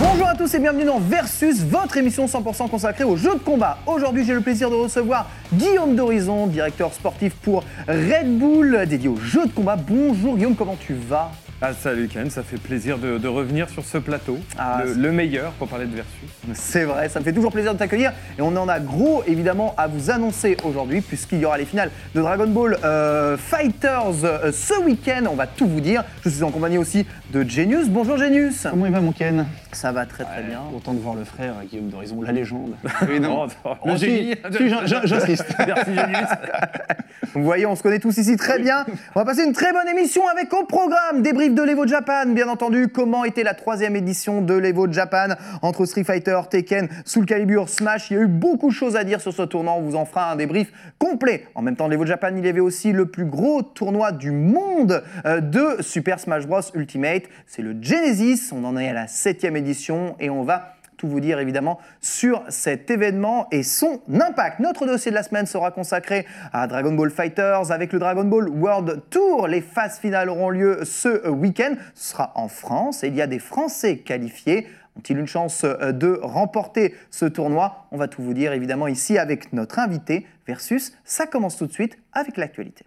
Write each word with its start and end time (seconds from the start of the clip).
Bonjour 0.00 0.28
à 0.28 0.34
tous 0.34 0.52
et 0.54 0.58
bienvenue 0.58 0.84
dans 0.84 0.98
Versus, 0.98 1.62
votre 1.62 1.96
émission 1.96 2.26
100% 2.26 2.68
consacrée 2.68 3.04
aux 3.04 3.16
jeux 3.16 3.34
de 3.34 3.38
combat. 3.38 3.78
Aujourd'hui, 3.86 4.24
j'ai 4.24 4.34
le 4.34 4.40
plaisir 4.40 4.68
de 4.68 4.74
recevoir 4.74 5.30
Guillaume 5.52 5.94
d'Horizon, 5.94 6.48
directeur 6.48 6.92
sportif 6.92 7.34
pour 7.34 7.62
Red 7.86 8.38
Bull, 8.38 8.86
dédié 8.88 9.08
aux 9.08 9.16
jeux 9.16 9.46
de 9.46 9.52
combat. 9.52 9.76
Bonjour 9.76 10.36
Guillaume, 10.36 10.56
comment 10.56 10.76
tu 10.78 10.94
vas? 10.94 11.30
Ah, 11.60 11.72
salut 11.72 12.06
Ken, 12.06 12.30
ça 12.30 12.44
fait 12.44 12.56
plaisir 12.56 12.98
de, 12.98 13.18
de 13.18 13.26
revenir 13.26 13.68
sur 13.68 13.84
ce 13.84 13.98
plateau, 13.98 14.38
Ah, 14.56 14.82
le, 14.96 15.10
meilleur 15.10 15.50
pour 15.52 15.66
parler 15.66 15.86
de 15.86 15.94
Versus. 15.96 16.12
C'est 16.54 16.84
vrai, 16.84 17.08
ça 17.08 17.18
me 17.18 17.24
fait 17.24 17.32
toujours 17.32 17.50
plaisir 17.50 17.72
de 17.74 17.78
t'accueillir 17.80 18.12
et 18.38 18.42
on 18.42 18.54
en 18.56 18.68
a 18.68 18.78
gros 18.78 19.24
évidemment 19.26 19.74
à 19.76 19.88
vous 19.88 20.08
annoncer 20.12 20.56
aujourd'hui 20.62 21.00
puisqu'il 21.00 21.40
y 21.40 21.44
aura 21.44 21.58
les 21.58 21.64
finales 21.64 21.90
de 22.14 22.20
Dragon 22.20 22.46
Ball 22.46 22.78
euh, 22.84 23.36
Fighters 23.36 24.24
euh, 24.24 24.52
ce 24.52 24.78
week-end. 24.84 25.24
On 25.28 25.34
va 25.34 25.48
tout 25.48 25.66
vous 25.66 25.80
dire. 25.80 26.04
Je 26.24 26.28
suis 26.28 26.44
en 26.44 26.52
compagnie 26.52 26.78
aussi 26.78 27.04
de 27.32 27.42
Genius. 27.42 27.88
Bonjour 27.88 28.16
Genius. 28.18 28.68
Comment 28.70 28.86
il 28.86 28.92
va 28.92 29.00
mon 29.00 29.10
Ken? 29.12 29.44
Ça 29.72 29.90
va 29.90 30.06
très 30.06 30.22
très 30.24 30.44
bien. 30.44 30.60
Content 30.72 30.94
de 30.94 31.00
voir 31.00 31.16
le 31.16 31.24
frère 31.24 31.54
Guillaume 31.68 31.88
d'Horizon, 31.88 32.22
la 32.22 32.30
légende. 32.30 32.74
Oui, 33.08 33.18
Oh, 33.28 33.46
oh, 33.64 33.70
Le 33.84 33.96
génie. 33.96 34.34
Si, 34.56 34.68
j'in- 34.68 34.86
j'in- 34.86 35.02
J'insiste. 35.04 35.44
Merci 35.66 35.92
Génius. 35.94 36.28
Vous 37.34 37.42
voyez, 37.42 37.66
on 37.66 37.74
se 37.76 37.82
connaît 37.82 37.98
tous 37.98 38.16
ici 38.16 38.36
très 38.36 38.58
bien. 38.60 38.86
On 39.14 39.18
va 39.20 39.24
passer 39.26 39.42
une 39.44 39.52
très 39.52 39.72
bonne 39.72 39.88
émission 39.88 40.22
avec 40.28 40.52
au 40.54 40.64
programme 40.64 41.20
de 41.54 41.62
l'Evo 41.62 41.86
Japan, 41.86 42.26
bien 42.26 42.48
entendu. 42.48 42.88
Comment 42.88 43.24
était 43.24 43.42
la 43.42 43.54
troisième 43.54 43.96
édition 43.96 44.42
de 44.42 44.54
l'Evo 44.54 44.90
Japan 44.90 45.28
entre 45.62 45.86
Street 45.86 46.04
Fighter, 46.04 46.40
Tekken, 46.50 46.88
Soul 47.04 47.26
Calibur, 47.26 47.68
Smash? 47.68 48.10
Il 48.10 48.14
y 48.14 48.16
a 48.18 48.22
eu 48.22 48.26
beaucoup 48.26 48.68
de 48.68 48.74
choses 48.74 48.96
à 48.96 49.04
dire 49.04 49.20
sur 49.20 49.32
ce 49.32 49.42
tournoi. 49.42 49.74
On 49.74 49.82
vous 49.82 49.96
en 49.96 50.04
fera 50.04 50.32
un 50.32 50.36
débrief 50.36 50.72
complet. 50.98 51.46
En 51.54 51.62
même 51.62 51.76
temps, 51.76 51.88
l'Evo 51.88 52.04
Japan, 52.06 52.30
il 52.36 52.44
y 52.44 52.48
avait 52.48 52.60
aussi 52.60 52.92
le 52.92 53.06
plus 53.06 53.24
gros 53.24 53.62
tournoi 53.62 54.12
du 54.12 54.30
monde 54.30 55.02
euh, 55.26 55.40
de 55.40 55.80
Super 55.80 56.20
Smash 56.20 56.46
Bros 56.46 56.60
Ultimate. 56.74 57.24
C'est 57.46 57.62
le 57.62 57.76
Genesis. 57.80 58.50
On 58.52 58.64
en 58.64 58.76
est 58.76 58.88
à 58.88 58.94
la 58.94 59.06
septième 59.06 59.56
édition 59.56 60.16
et 60.20 60.30
on 60.30 60.42
va 60.42 60.77
tout 60.98 61.08
vous 61.08 61.20
dire 61.20 61.38
évidemment 61.38 61.78
sur 62.02 62.42
cet 62.48 62.90
événement 62.90 63.46
et 63.50 63.62
son 63.62 64.02
impact. 64.12 64.60
Notre 64.60 64.84
dossier 64.84 65.10
de 65.10 65.16
la 65.16 65.22
semaine 65.22 65.46
sera 65.46 65.70
consacré 65.70 66.26
à 66.52 66.66
Dragon 66.66 66.92
Ball 66.92 67.10
Fighters 67.10 67.72
avec 67.72 67.92
le 67.94 67.98
Dragon 67.98 68.24
Ball 68.24 68.48
World 68.48 69.02
Tour. 69.08 69.46
Les 69.48 69.62
phases 69.62 69.98
finales 69.98 70.28
auront 70.28 70.50
lieu 70.50 70.84
ce 70.84 71.28
week-end. 71.28 71.76
Ce 71.94 72.10
sera 72.10 72.32
en 72.34 72.48
France 72.48 73.04
et 73.04 73.08
il 73.08 73.14
y 73.14 73.22
a 73.22 73.26
des 73.26 73.38
Français 73.38 73.98
qualifiés. 73.98 74.66
Ont-ils 74.98 75.16
une 75.16 75.28
chance 75.28 75.62
euh, 75.64 75.92
de 75.92 76.18
remporter 76.20 76.94
ce 77.10 77.24
tournoi? 77.24 77.86
On 77.92 77.96
va 77.96 78.08
tout 78.08 78.22
vous 78.22 78.34
dire 78.34 78.52
évidemment 78.52 78.88
ici 78.88 79.16
avec 79.16 79.52
notre 79.52 79.78
invité 79.78 80.26
versus. 80.46 80.92
Ça 81.04 81.26
commence 81.26 81.56
tout 81.56 81.66
de 81.66 81.72
suite 81.72 81.96
avec 82.12 82.36
l'actualité. 82.36 82.84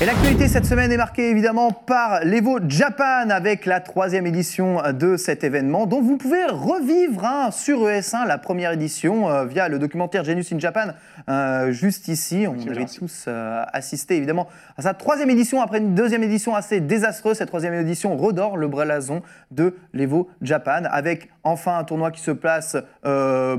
Et 0.00 0.06
l'actualité 0.06 0.46
cette 0.46 0.64
semaine 0.64 0.92
est 0.92 0.96
marquée 0.96 1.28
évidemment 1.28 1.72
par 1.72 2.20
l'Evo 2.22 2.60
Japan 2.68 3.30
avec 3.30 3.66
la 3.66 3.80
troisième 3.80 4.28
édition 4.28 4.80
de 4.92 5.16
cet 5.16 5.42
événement 5.42 5.86
dont 5.86 6.00
vous 6.00 6.16
pouvez 6.16 6.44
revivre 6.44 7.24
hein, 7.24 7.50
sur 7.50 7.80
ES1 7.80 8.24
la 8.28 8.38
première 8.38 8.70
édition 8.70 9.28
euh, 9.28 9.44
via 9.44 9.68
le 9.68 9.80
documentaire 9.80 10.22
Genius 10.22 10.52
in 10.52 10.60
Japan 10.60 10.92
euh, 11.28 11.72
juste 11.72 12.06
ici. 12.06 12.46
On 12.46 12.70
avait 12.70 12.84
tous 12.84 13.24
euh, 13.26 13.64
assisté 13.72 14.16
évidemment 14.16 14.46
à 14.76 14.82
sa 14.82 14.94
troisième 14.94 15.30
édition 15.30 15.60
après 15.60 15.78
une 15.78 15.96
deuxième 15.96 16.22
édition 16.22 16.54
assez 16.54 16.78
désastreuse. 16.78 17.38
Cette 17.38 17.48
troisième 17.48 17.74
édition 17.74 18.16
redore 18.16 18.56
le 18.56 18.68
blason 18.68 19.22
de 19.50 19.74
l'Evo 19.92 20.28
Japan 20.42 20.84
avec 20.84 21.28
enfin 21.42 21.76
un 21.76 21.82
tournoi 21.82 22.12
qui 22.12 22.20
se 22.20 22.30
place 22.30 22.76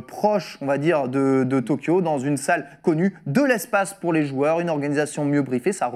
proche, 0.07 0.57
on 0.61 0.67
va 0.67 0.77
dire, 0.77 1.09
de, 1.09 1.43
de 1.43 1.59
Tokyo 1.59 2.01
dans 2.01 2.19
une 2.19 2.37
salle 2.37 2.65
connue, 2.81 3.15
de 3.25 3.41
l'espace 3.41 3.93
pour 3.93 4.13
les 4.13 4.25
joueurs, 4.25 4.59
une 4.61 4.69
organisation 4.69 5.25
mieux 5.25 5.41
briefée. 5.41 5.73
Ça 5.73 5.87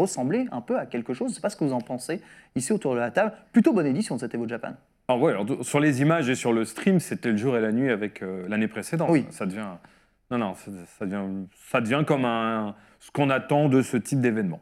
un 0.52 0.62
peu 0.62 0.78
à 0.78 0.86
quelque 0.86 1.14
chose. 1.14 1.28
Je 1.28 1.32
ne 1.32 1.36
sais 1.36 1.42
pas 1.42 1.50
ce 1.50 1.56
que 1.56 1.64
vous 1.64 1.74
en 1.74 1.82
pensez 1.82 2.22
ici 2.56 2.72
autour 2.72 2.94
de 2.94 3.00
la 3.00 3.12
table. 3.12 3.34
Plutôt 3.52 3.74
bonne 3.74 3.88
édition 3.88 4.16
de 4.16 4.20
cette 4.20 4.34
Evo 4.34 4.48
Japan. 4.48 4.74
Alors, 5.08 5.22
ouais, 5.22 5.32
alors, 5.32 5.46
sur 5.66 5.80
les 5.80 6.02
images 6.02 6.30
et 6.30 6.36
sur 6.36 6.54
le 6.54 6.66
stream, 6.66 7.00
c'était 7.00 7.32
le 7.32 7.38
jour 7.38 7.58
et 7.58 7.62
la 7.62 7.72
nuit 7.72 7.90
avec 7.90 8.22
euh, 8.22 8.48
l'année 8.48 8.68
précédente. 8.68 9.10
Oui. 9.10 9.26
Ça 9.32 9.46
devient, 9.46 9.68
non, 10.32 10.38
non, 10.38 10.56
ça, 10.56 10.72
ça 10.98 11.06
devient, 11.06 11.46
ça 11.70 11.82
devient 11.82 12.04
comme 12.08 12.26
un, 12.26 12.76
ce 13.00 13.12
qu'on 13.12 13.30
attend 13.30 13.68
de 13.70 13.82
ce 13.82 13.98
type 13.98 14.22
d'événement. 14.22 14.62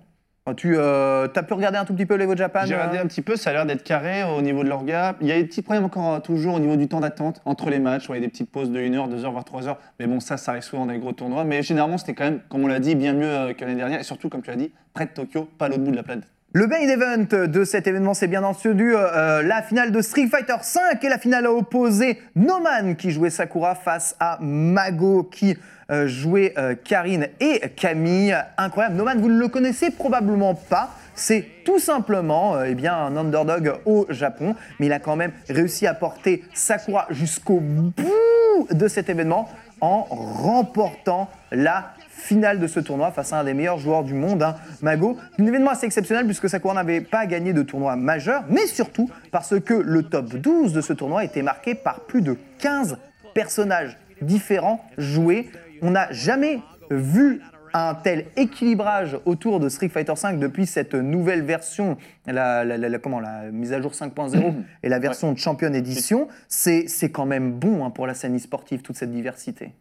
Tu 0.56 0.78
as 0.78 1.44
pu 1.48 1.54
regarder 1.54 1.78
un 1.78 1.86
tout 1.86 1.94
petit 1.94 2.06
peu 2.06 2.16
l'Evo 2.16 2.36
Japan 2.36 2.62
J'ai 2.66 2.76
regardé 2.76 2.98
euh 2.98 3.04
un 3.04 3.08
petit 3.08 3.22
peu, 3.22 3.36
ça 3.36 3.50
a 3.50 3.54
l'air 3.54 3.66
d'être 3.66 3.84
carré 3.84 4.24
au 4.24 4.42
niveau 4.42 4.64
de 4.64 4.70
l'orga. 4.70 5.16
Il 5.22 5.28
y 5.28 5.32
a 5.32 5.36
des 5.36 5.46
petits 5.46 5.62
problèmes 5.62 5.86
encore 5.86 6.14
euh, 6.14 6.20
toujours 6.20 6.56
au 6.56 6.60
niveau 6.60 6.76
du 6.76 6.88
temps 6.88 7.00
d'attente 7.00 7.42
entre 7.46 7.70
les 7.70 7.80
matchs. 7.80 8.10
Ouais, 8.10 8.18
il 8.18 8.22
y 8.22 8.24
a 8.24 8.28
des 8.28 8.32
petites 8.32 8.50
pauses 8.50 8.72
de 8.72 8.80
1 8.80 8.94
heure, 8.94 9.08
2 9.08 9.26
heures, 9.26 9.32
voire 9.32 9.46
3 9.46 9.68
heures. 9.68 9.78
Mais 10.00 10.08
bon, 10.08 10.20
ça, 10.20 10.38
ça 10.38 10.52
arrive 10.52 10.64
souvent 10.64 10.86
dans 10.86 10.94
les 10.94 11.00
gros 11.00 11.14
tournois. 11.14 11.44
Mais 11.44 11.64
généralement, 11.64 11.98
c'était 11.98 12.14
quand 12.14 12.26
même, 12.26 12.40
comme 12.50 12.64
on 12.64 12.68
l'a 12.68 12.80
dit, 12.80 12.96
bien 12.96 13.14
mieux 13.14 13.26
euh, 13.26 13.54
que 13.54 13.62
l'année 13.62 13.78
dernière. 13.78 14.00
Et 14.00 14.04
surtout, 14.04 14.30
comme 14.30 14.42
tu 14.42 14.52
as 14.52 14.56
dit, 14.56 14.72
près 14.94 15.06
de 15.06 15.12
Tokyo, 15.12 15.48
pas 15.58 15.66
à 15.66 15.70
l'autre 15.70 15.84
bout 15.84 15.92
de 15.92 15.96
la 15.96 16.04
planète. 16.04 16.28
Le 16.54 16.68
main 16.68 16.80
event 16.80 17.48
de 17.48 17.64
cet 17.64 17.88
événement, 17.88 18.14
c'est 18.14 18.28
bien 18.28 18.44
entendu 18.44 18.94
euh, 18.94 19.42
la 19.42 19.62
finale 19.62 19.94
de 19.94 20.02
Street 20.02 20.28
Fighter 20.28 20.56
V 20.62 20.82
et 21.02 21.08
la 21.08 21.18
finale 21.18 21.46
a 21.46 21.52
opposé 21.54 22.22
Noman 22.36 22.98
qui 22.98 23.12
jouait 23.12 23.30
Sakura 23.30 23.74
face 23.74 24.18
à 24.20 24.38
Mago 24.42 25.24
qui 25.24 25.56
euh, 25.92 26.08
jouait 26.08 26.54
euh, 26.58 26.76
Karine 26.76 27.30
et 27.40 27.62
Camille. 27.78 28.36
Incroyable. 28.58 28.98
Noman, 28.98 29.22
vous 29.22 29.30
ne 29.30 29.40
le 29.40 29.48
connaissez 29.48 29.92
probablement 29.92 30.54
pas. 30.54 30.90
C'est 31.16 31.46
tout 31.64 31.80
simplement 31.80 32.58
euh, 32.58 32.66
eh 32.68 32.88
un 32.88 33.16
underdog 33.16 33.74
au 33.86 34.06
Japon, 34.10 34.54
mais 34.80 34.88
il 34.88 34.92
a 34.92 35.00
quand 35.00 35.16
même 35.16 35.32
réussi 35.48 35.88
à 35.88 35.94
porter 35.94 36.44
Sakura 36.54 37.08
jusqu'au 37.12 37.62
bout 37.62 38.68
de 38.70 38.88
cet 38.90 39.10
événement 39.10 39.48
en 39.80 40.04
remportant 40.04 41.30
la 41.52 41.94
finale 42.22 42.60
de 42.60 42.68
ce 42.68 42.80
tournoi 42.80 43.12
face 43.12 43.34
à 43.34 43.40
un 43.40 43.44
des 43.44 43.54
meilleurs 43.54 43.80
joueurs 43.80 44.04
du 44.04 44.14
monde, 44.14 44.44
hein, 44.44 44.56
Mago. 44.82 45.18
Un 45.40 45.46
événement 45.46 45.72
assez 45.72 45.86
exceptionnel 45.86 46.26
puisque 46.26 46.48
Sakura 46.48 46.74
n'avait 46.74 47.02
pas 47.02 47.26
gagné 47.26 47.52
de 47.54 47.64
tournoi 47.64 47.96
majeur, 47.96 48.44
mais 48.50 48.68
surtout 48.68 49.10
parce 49.32 49.60
que 49.60 49.74
le 49.74 50.04
top 50.04 50.36
12 50.36 50.74
de 50.74 50.82
ce 50.82 50.94
tournoi 50.94 51.24
était 51.24 51.42
marqué 51.42 51.76
par 51.76 52.02
plus 52.02 52.22
de 52.22 52.38
15 52.60 52.98
personnages 53.34 53.98
différents 54.22 54.84
joués. 54.98 55.50
On 55.82 55.92
n'a 55.92 56.12
jamais 56.12 56.60
vu 56.92 57.42
un 57.74 57.96
tel 57.96 58.26
équilibrage 58.36 59.18
autour 59.26 59.62
de 59.62 59.70
Street 59.70 59.88
Fighter 59.88 60.14
V 60.22 60.34
depuis 60.38 60.66
cette 60.68 60.94
nouvelle 60.94 61.42
version, 61.42 61.98
la, 62.28 62.66
la- 62.66 62.78
la- 62.78 62.90
la- 62.90 63.00
comment, 63.00 63.22
la 63.22 63.44
mise 63.52 63.72
à 63.72 63.82
jour 63.82 63.94
5.0 63.94 64.54
et 64.84 64.90
la 64.90 65.00
version 65.00 65.32
de 65.32 65.38
Champion 65.38 65.74
Edition. 65.74 66.28
C'est 66.50 66.90
c'est 66.90 67.10
quand 67.12 67.26
même 67.26 67.54
bon 67.54 67.86
hein, 67.86 67.90
pour 67.90 68.08
la 68.08 68.14
scène 68.14 68.36
e-sportive, 68.36 68.82
toute 68.82 68.98
cette 68.98 69.12
diversité. 69.14 69.72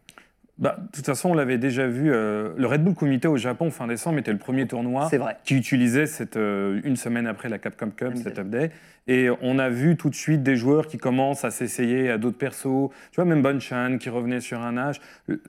Bah, 0.61 0.77
de 0.79 0.91
toute 0.95 1.05
façon, 1.07 1.31
on 1.31 1.33
l'avait 1.33 1.57
déjà 1.57 1.87
vu. 1.87 2.11
euh, 2.13 2.53
le 2.55 2.67
Red 2.67 2.83
Bull 2.83 2.93
Comité 2.93 3.27
au 3.27 3.35
Japon, 3.35 3.71
fin 3.71 3.87
décembre, 3.87 4.19
était 4.19 4.31
le 4.31 4.37
premier 4.37 4.67
tournoi 4.67 5.07
vrai. 5.17 5.35
qui 5.43 5.55
utilisait 5.55 6.05
cette, 6.05 6.37
euh, 6.37 6.79
une 6.83 6.95
semaine 6.95 7.25
après 7.25 7.49
la 7.49 7.57
Capcom 7.57 7.87
Cup, 7.89 8.09
Limited. 8.09 8.23
cet 8.23 8.37
update. 8.39 8.71
Et 9.07 9.29
on 9.41 9.57
a 9.57 9.69
vu 9.69 9.97
tout 9.97 10.09
de 10.11 10.15
suite 10.15 10.43
des 10.43 10.55
joueurs 10.55 10.85
qui 10.85 10.99
commencent 10.99 11.43
à 11.43 11.49
s'essayer 11.49 12.11
à 12.11 12.19
d'autres 12.19 12.37
persos. 12.37 12.91
Tu 13.11 13.15
vois, 13.15 13.25
même 13.25 13.41
Bonchan 13.41 13.97
qui 13.99 14.09
revenait 14.11 14.39
sur 14.39 14.61
un 14.61 14.77
âge. 14.77 15.01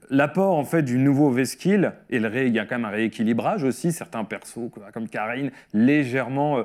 L'apport, 0.09 0.57
en 0.57 0.63
fait, 0.65 0.81
du 0.81 0.97
nouveau 0.97 1.29
V-Skill, 1.29 1.91
et 2.09 2.17
le 2.19 2.27
ré- 2.27 2.47
il 2.47 2.53
y 2.53 2.57
a 2.57 2.65
quand 2.65 2.75
même 2.79 2.85
un 2.85 2.89
rééquilibrage 2.89 3.63
aussi. 3.63 3.91
Certains 3.91 4.23
persos, 4.23 4.71
comme 4.93 5.07
Karine, 5.07 5.51
légèrement. 5.75 6.57
euh, 6.57 6.63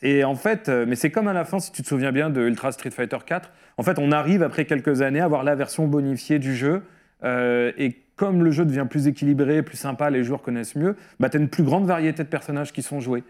et 0.00 0.24
en 0.24 0.34
fait, 0.36 0.70
mais 0.70 0.96
c'est 0.96 1.10
comme 1.10 1.28
à 1.28 1.34
la 1.34 1.44
fin, 1.44 1.58
si 1.60 1.70
tu 1.70 1.82
te 1.82 1.86
souviens 1.88 2.12
bien 2.12 2.30
de 2.30 2.40
Ultra 2.40 2.72
Street 2.72 2.90
Fighter 2.90 3.18
4. 3.26 3.50
En 3.76 3.82
fait, 3.82 3.98
on 3.98 4.10
arrive 4.10 4.42
après 4.42 4.64
quelques 4.64 5.02
années 5.02 5.20
à 5.20 5.26
avoir 5.26 5.44
la 5.44 5.54
version 5.54 5.86
bonifiée 5.86 6.38
du 6.38 6.56
jeu. 6.56 6.82
Euh, 7.24 7.72
et 7.76 7.96
comme 8.16 8.44
le 8.44 8.50
jeu 8.50 8.64
devient 8.64 8.86
plus 8.88 9.06
équilibré, 9.06 9.62
plus 9.62 9.76
sympa, 9.76 10.10
les 10.10 10.24
joueurs 10.24 10.42
connaissent 10.42 10.76
mieux, 10.76 10.96
bah, 11.18 11.30
tu 11.30 11.36
as 11.36 11.40
une 11.40 11.48
plus 11.48 11.62
grande 11.62 11.86
variété 11.86 12.22
de 12.22 12.28
personnages 12.28 12.72
qui 12.72 12.82
sont 12.82 13.00
joués. 13.00 13.24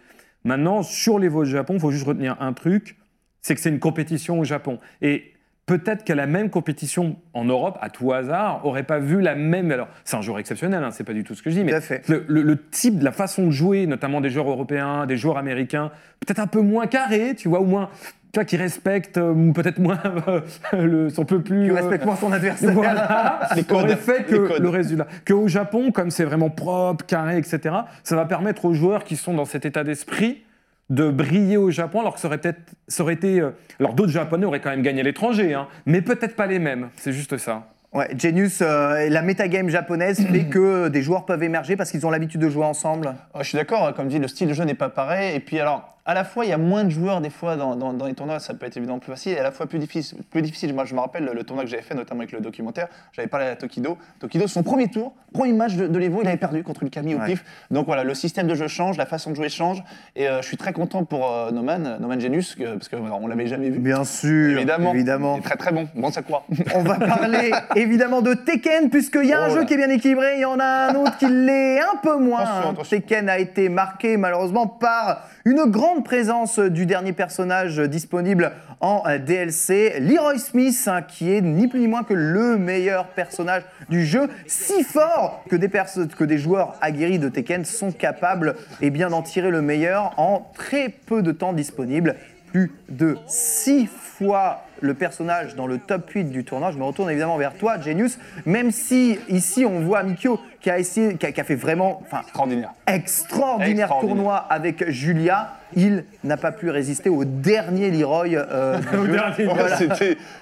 Maintenant, 0.44 0.82
sur 0.82 1.18
les 1.18 1.28
vols 1.28 1.46
Japon, 1.46 1.74
il 1.74 1.80
faut 1.80 1.90
juste 1.90 2.06
retenir 2.06 2.36
un 2.40 2.52
truc, 2.52 2.96
c'est 3.42 3.54
que 3.54 3.60
c'est 3.60 3.68
une 3.68 3.78
compétition 3.78 4.40
au 4.40 4.44
Japon. 4.44 4.78
Et 5.02 5.32
peut-être 5.70 6.02
que 6.04 6.12
la 6.12 6.26
même 6.26 6.50
compétition 6.50 7.14
en 7.32 7.44
Europe, 7.44 7.78
à 7.80 7.90
tout 7.90 8.12
hasard, 8.12 8.66
aurait 8.66 8.82
pas 8.82 8.98
vu 8.98 9.20
la 9.20 9.36
même... 9.36 9.70
Alors, 9.70 9.86
c'est 10.02 10.16
un 10.16 10.20
joueur 10.20 10.40
exceptionnel, 10.40 10.82
hein, 10.82 10.90
c'est 10.90 11.04
pas 11.04 11.12
du 11.12 11.22
tout 11.22 11.36
ce 11.36 11.44
que 11.44 11.50
je 11.50 11.60
dis, 11.60 11.64
mais 11.64 11.74
le, 12.08 12.24
le- 12.26 12.42
le 12.42 12.56
type, 12.60 13.00
la 13.00 13.12
façon 13.12 13.46
de 13.46 13.52
jouer, 13.52 13.86
notamment 13.86 14.20
des 14.20 14.30
joueurs 14.30 14.50
européens, 14.50 15.06
des 15.06 15.16
joueurs 15.16 15.38
américains, 15.38 15.92
peut-être 16.18 16.40
un 16.40 16.48
peu 16.48 16.60
moins 16.60 16.88
carré, 16.88 17.36
tu 17.36 17.48
vois, 17.48 17.60
ou 17.60 17.66
moins... 17.66 17.88
Tu 18.32 18.38
vois, 18.38 18.44
qui 18.44 18.56
respectent 18.56 19.18
euh, 19.18 19.52
peut-être 19.52 19.78
moins 19.78 19.98
euh, 20.28 20.40
le, 20.72 21.08
son 21.08 21.24
peu 21.24 21.40
plus... 21.40 21.66
Tu 21.66 21.70
euh, 21.70 21.74
respectes 21.74 22.04
moins 22.04 22.16
ton 22.16 22.32
adversaire. 22.32 22.70
voilà, 22.74 23.48
Les 23.56 23.62
codes, 23.62 23.84
aurait 23.84 23.94
fait 23.96 24.24
que 24.24 24.54
les 24.54 24.58
le 24.58 24.68
résultat. 24.68 25.06
Qu'au 25.24 25.46
Japon, 25.46 25.92
comme 25.92 26.10
c'est 26.10 26.24
vraiment 26.24 26.50
propre, 26.50 27.04
carré, 27.06 27.38
etc., 27.38 27.60
ça 28.02 28.16
va 28.16 28.24
permettre 28.24 28.64
aux 28.64 28.74
joueurs 28.74 29.04
qui 29.04 29.14
sont 29.14 29.34
dans 29.34 29.44
cet 29.44 29.66
état 29.66 29.84
d'esprit 29.84 30.42
de 30.90 31.08
briller 31.08 31.56
au 31.56 31.70
Japon, 31.70 32.00
alors 32.00 32.14
que 32.14 32.20
ça 32.20 32.28
aurait 32.28 32.38
peut-être, 32.38 32.60
ça 32.88 33.02
aurait 33.02 33.14
été, 33.14 33.40
euh, 33.40 33.50
alors 33.78 33.94
d'autres 33.94 34.12
Japonais 34.12 34.44
auraient 34.44 34.60
quand 34.60 34.70
même 34.70 34.82
gagné 34.82 35.00
à 35.00 35.04
l'étranger, 35.04 35.54
hein, 35.54 35.68
mais 35.86 36.02
peut-être 36.02 36.36
pas 36.36 36.46
les 36.46 36.58
mêmes. 36.58 36.90
C'est 36.96 37.12
juste 37.12 37.38
ça. 37.38 37.68
Ouais, 37.92 38.08
Genius, 38.16 38.60
euh, 38.62 39.08
la 39.08 39.22
metagame 39.22 39.68
japonaise 39.68 40.24
fait 40.24 40.44
que 40.44 40.86
des 40.88 41.02
joueurs 41.02 41.24
peuvent 41.24 41.42
émerger 41.42 41.76
parce 41.76 41.90
qu'ils 41.90 42.06
ont 42.06 42.10
l'habitude 42.10 42.40
de 42.40 42.48
jouer 42.48 42.64
ensemble. 42.64 43.14
Oh, 43.34 43.38
je 43.40 43.48
suis 43.48 43.58
d'accord, 43.58 43.84
hein, 43.84 43.92
comme 43.92 44.06
dit, 44.06 44.20
le 44.20 44.28
style 44.28 44.48
de 44.48 44.54
jeu 44.54 44.62
n'est 44.62 44.74
pas 44.74 44.90
pareil. 44.90 45.34
Et 45.34 45.40
puis 45.40 45.58
alors, 45.58 45.98
à 46.06 46.14
la 46.14 46.24
fois, 46.24 46.44
il 46.44 46.48
y 46.48 46.52
a 46.52 46.58
moins 46.58 46.84
de 46.84 46.90
joueurs 46.90 47.20
des 47.20 47.30
fois 47.30 47.56
dans, 47.56 47.76
dans- 47.76 47.92
dans 47.92 48.06
les 48.06 48.14
tournois, 48.14 48.40
ça 48.40 48.54
peut 48.54 48.66
être 48.66 48.76
évidemment 48.76 48.98
plus 48.98 49.12
facile, 49.12 49.32
et 49.32 49.38
à 49.38 49.42
la 49.42 49.50
fois 49.52 49.66
plus 49.66 49.78
difficile. 49.78 50.18
Plus 50.30 50.42
difficile. 50.42 50.74
Moi, 50.74 50.84
je 50.84 50.94
me 50.94 51.00
rappelle 51.00 51.24
le, 51.24 51.44
tournoi 51.44 51.64
que 51.64 51.70
j'avais 51.70 51.82
fait, 51.82 51.94
notamment 51.94 52.20
avec 52.20 52.32
le 52.32 52.40
documentaire, 52.40 52.88
j'avais 53.12 53.28
parlé 53.28 53.46
à 53.46 53.56
Tokido. 53.56 53.98
Tokido, 54.18 54.46
son 54.48 54.62
premier 54.62 54.88
tour, 54.88 55.12
premier 55.32 55.52
match 55.52 55.74
de, 55.74 55.86
de 55.86 55.98
l'Evo, 55.98 56.20
il 56.22 56.28
avait 56.28 56.36
perdu 56.36 56.62
contre 56.64 56.82
une 56.82 56.90
Camille 56.90 57.14
au 57.14 57.18
Ouais. 57.20 57.26
pif. 57.26 57.44
Donc 57.70 57.86
voilà, 57.86 58.02
le 58.04 58.14
système 58.14 58.46
de 58.46 58.54
jeu 58.54 58.66
change, 58.66 58.96
la 58.96 59.06
façon 59.06 59.30
de 59.30 59.36
jouer 59.36 59.48
change, 59.50 59.82
et 60.16 60.26
euh, 60.28 60.40
je 60.42 60.46
suis 60.48 60.56
très 60.56 60.72
content 60.72 61.04
pour 61.04 61.30
euh, 61.30 61.50
Noman, 61.50 61.98
Noman 62.00 62.18
Genius, 62.20 62.54
que- 62.54 62.74
parce 62.76 62.88
qu'on 62.88 63.26
l'avait 63.26 63.46
jamais 63.46 63.68
vu. 63.70 63.78
Bien 63.78 64.04
sûr, 64.04 64.56
Évidemment. 64.56 64.94
évidemment. 64.94 65.36
Il 65.36 65.40
est 65.40 65.42
très 65.42 65.56
très 65.56 65.72
bon. 65.72 65.86
Bon, 65.94 66.10
ça 66.10 66.22
quoi 66.22 66.44
On 66.74 66.82
va 66.82 66.94
parler 66.96 67.52
évidemment 67.76 68.22
de 68.22 68.32
Tekken, 68.34 68.88
puisqu'il 68.90 69.26
y 69.26 69.32
a 69.32 69.42
un 69.42 69.48
Oh 69.50 69.54
jeu 69.54 69.64
qui 69.64 69.74
est 69.74 69.76
bien 69.76 69.90
équilibré, 69.90 70.36
il 70.36 70.40
y 70.40 70.44
en 70.46 70.58
a 70.58 70.64
un 70.90 70.94
autre 70.94 71.16
qui 71.18 71.26
l'est 71.26 71.80
un 71.80 71.96
peu 72.02 72.16
moins. 72.18 72.40
Attention, 72.40 72.70
attention. 72.70 72.96
Tekken 73.00 73.28
a 73.28 73.38
été 73.38 73.68
marqué 73.68 74.16
malheureusement 74.16 74.66
par 74.66 75.28
une 75.44 75.64
grande 75.66 75.89
présence 75.98 76.58
du 76.58 76.86
dernier 76.86 77.12
personnage 77.12 77.78
disponible 77.78 78.52
en 78.80 79.02
euh, 79.06 79.18
DLC, 79.18 79.98
Leroy 80.00 80.38
Smith, 80.38 80.84
hein, 80.86 81.02
qui 81.02 81.32
est 81.32 81.40
ni 81.40 81.66
plus 81.66 81.80
ni 81.80 81.88
moins 81.88 82.04
que 82.04 82.14
le 82.14 82.56
meilleur 82.56 83.08
personnage 83.08 83.64
du 83.88 84.06
jeu, 84.06 84.28
si 84.46 84.84
fort 84.84 85.44
que 85.50 85.56
des, 85.56 86.38
joueurs 86.38 86.76
aguerris 86.80 87.18
de 87.18 87.28
Tekken 87.28 87.64
sont 87.64 87.92
capables 87.92 88.54
eh 88.80 88.90
d'en 88.90 89.22
tirer 89.22 89.50
le 89.50 89.62
meilleur 89.62 90.14
en 90.18 90.50
très 90.54 90.88
peu 90.88 91.22
de 91.22 91.32
temps 91.32 91.52
disponible 91.52 92.14
plus 92.52 92.72
de 92.88 93.16
6 93.26 93.86
fois 93.86 94.64
le 94.82 94.94
personnage 94.94 95.56
dans 95.56 95.66
le 95.66 95.78
top 95.78 96.08
8 96.10 96.24
du 96.24 96.42
tournoi. 96.44 96.70
Je 96.72 96.78
me 96.78 96.84
retourne 96.84 97.10
évidemment 97.10 97.36
vers 97.36 97.54
toi, 97.54 97.78
Genius, 97.80 98.18
même 98.46 98.70
si 98.70 99.18
ici 99.28 99.64
on 99.66 99.80
voit 99.80 100.02
Mikio 100.02 100.40
qui 100.60 100.70
a, 100.70 100.78
essayé, 100.78 101.16
qui 101.16 101.26
a, 101.26 101.32
qui 101.32 101.40
a 101.40 101.44
fait 101.44 101.54
vraiment 101.54 102.00
enfin, 102.02 102.20
Extraordinaire. 102.22 102.70
extraordinaire, 102.86 103.84
Extraordinaire. 103.86 104.16
tournoi 104.16 104.36
avec 104.36 104.88
Julia. 104.90 105.54
Il 105.76 106.04
n'a 106.24 106.36
pas 106.36 106.50
pu 106.50 106.70
résister 106.70 107.08
au 107.10 107.24
dernier 107.24 107.90
Leroy. 107.90 108.34
euh. 108.34 108.78
Ouais, 108.92 109.44
Voilà. 109.44 109.76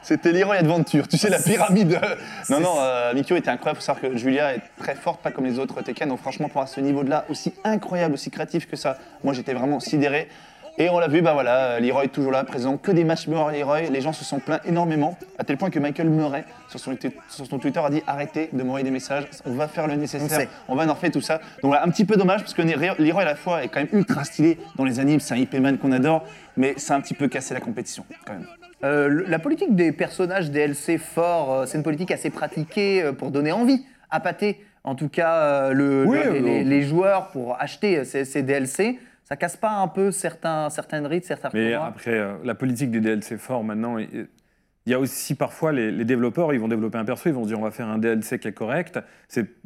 C'était 0.03 0.33
Leroy 0.33 0.57
Adventure, 0.57 1.07
tu 1.09 1.19
sais, 1.19 1.29
la 1.29 1.39
pyramide. 1.41 2.01
non, 2.49 2.61
non, 2.61 2.75
euh, 2.79 3.13
Mikio 3.15 3.37
était 3.37 3.51
incroyable. 3.51 3.79
Il 3.81 3.85
faut 3.85 3.87
savoir 3.93 4.13
que 4.13 4.17
Julia 4.17 4.55
est 4.55 4.63
très 4.79 4.95
forte, 4.95 5.21
pas 5.21 5.31
comme 5.33 5.45
les 5.45 5.59
autres 5.59 5.83
Tekken. 5.83 6.09
Donc, 6.09 6.21
franchement, 6.21 6.49
pour 6.49 6.63
à 6.63 6.67
ce 6.67 6.81
niveau-là, 6.81 7.25
aussi 7.29 7.53
incroyable, 7.65 8.15
aussi 8.15 8.31
créatif 8.31 8.69
que 8.69 8.77
ça, 8.77 8.97
moi 9.25 9.35
j'étais 9.35 9.53
vraiment 9.55 9.81
sidéré. 9.81 10.29
Et 10.81 10.89
on 10.91 11.01
l'a 11.01 11.09
vu, 11.09 11.23
bah 11.23 11.33
voilà, 11.33 11.81
Leroy 11.81 12.07
toujours 12.07 12.31
là, 12.31 12.45
présent, 12.45 12.77
que 12.77 12.93
des 12.93 13.03
matchs 13.03 13.27
meilleurs 13.27 13.51
Leroy. 13.51 13.83
Les 13.91 14.01
gens 14.01 14.13
se 14.13 14.25
sont 14.25 14.39
plaints 14.39 14.61
énormément, 14.65 15.19
à 15.37 15.43
tel 15.43 15.57
point 15.57 15.71
que 15.71 15.79
Michael 15.81 16.09
Murray, 16.09 16.45
sur 16.69 16.79
son, 16.79 16.97
sur 17.29 17.47
son 17.47 17.59
Twitter, 17.59 17.81
a 17.85 17.91
dit 17.91 18.01
arrêtez 18.07 18.49
de 18.53 18.63
m'envoyer 18.63 18.85
des 18.85 18.93
messages, 18.93 19.25
on 19.45 19.55
va 19.55 19.67
faire 19.67 19.89
le 19.89 19.95
nécessaire, 19.97 20.47
on 20.69 20.77
va 20.77 20.87
nerfer 20.87 21.11
tout 21.11 21.21
ça. 21.21 21.39
Donc 21.63 21.71
voilà, 21.71 21.85
un 21.85 21.89
petit 21.91 22.05
peu 22.05 22.15
dommage, 22.17 22.43
parce 22.43 22.55
que 22.55 22.63
Leroy 22.63 23.23
à 23.23 23.25
la 23.25 23.35
fois 23.35 23.65
est 23.65 23.69
quand 23.69 23.81
même 23.81 23.89
ultra 23.93 24.23
stylé 24.23 24.57
dans 24.77 24.85
les 24.85 25.01
animes, 25.01 25.19
c'est 25.19 25.35
un 25.35 25.39
IP 25.39 25.55
man 25.55 25.79
qu'on 25.79 25.91
adore, 25.91 26.25
mais 26.57 26.75
c'est 26.77 26.93
un 26.93 27.01
petit 27.01 27.15
peu 27.15 27.27
cassé 27.27 27.55
la 27.55 27.61
compétition, 27.61 28.05
quand 28.25 28.35
même. 28.35 28.47
Euh, 28.85 29.25
la 29.27 29.41
politique 29.41 29.75
des 29.75 29.91
personnages 29.91 30.53
DLC 30.53 30.99
forts, 30.99 31.53
euh, 31.53 31.67
c'est 31.67 31.77
une 31.79 31.83
politique 31.83 32.13
assez 32.13 32.31
pratiquée 32.31 33.03
euh, 33.03 33.13
pour 33.13 33.33
donner 33.33 33.51
envie 33.51 33.85
à 34.11 34.21
pâter, 34.21 34.65
en 34.85 34.95
tout 34.95 35.09
cas, 35.09 35.71
le- 35.71 36.05
Oui, 36.07 36.19
le- 36.25 36.63
les, 36.63 36.83
joueurs 36.83 37.31
pour 37.33 37.61
acheter 37.61 38.05
ces, 38.05 38.25
ces 38.25 38.43
DLC. 38.43 39.01
Ça 39.29 39.37
casse 39.37 39.59
pas 39.59 39.73
un 39.73 39.89
peu 39.89 40.11
certains, 40.11 40.71
certaines 40.71 41.05
rites, 41.05 41.27
certains 41.27 41.51
Mais 41.53 41.75
après, 41.75 42.15
euh, 42.15 42.37
la 42.45 42.55
politique 42.55 42.91
des 42.91 43.01
DLC 43.01 43.37
forts 43.37 43.63
maintenant, 43.63 43.99
il 43.99 44.27
y 44.87 44.95
a 44.95 44.99
aussi 44.99 45.35
parfois 45.35 45.71
les, 45.71 45.91
les 45.91 46.07
développeurs, 46.07 46.55
ils 46.55 46.59
vont 46.59 46.67
développer 46.67 46.97
un 46.97 47.05
perso, 47.05 47.29
ils 47.29 47.35
vont 47.35 47.43
se 47.43 47.49
dire 47.49 47.59
on 47.59 47.63
va 47.63 47.71
faire 47.71 47.89
un 47.89 47.99
DLC 47.99 48.39
qui 48.39 48.49
est 48.49 48.53
correct, 48.53 48.99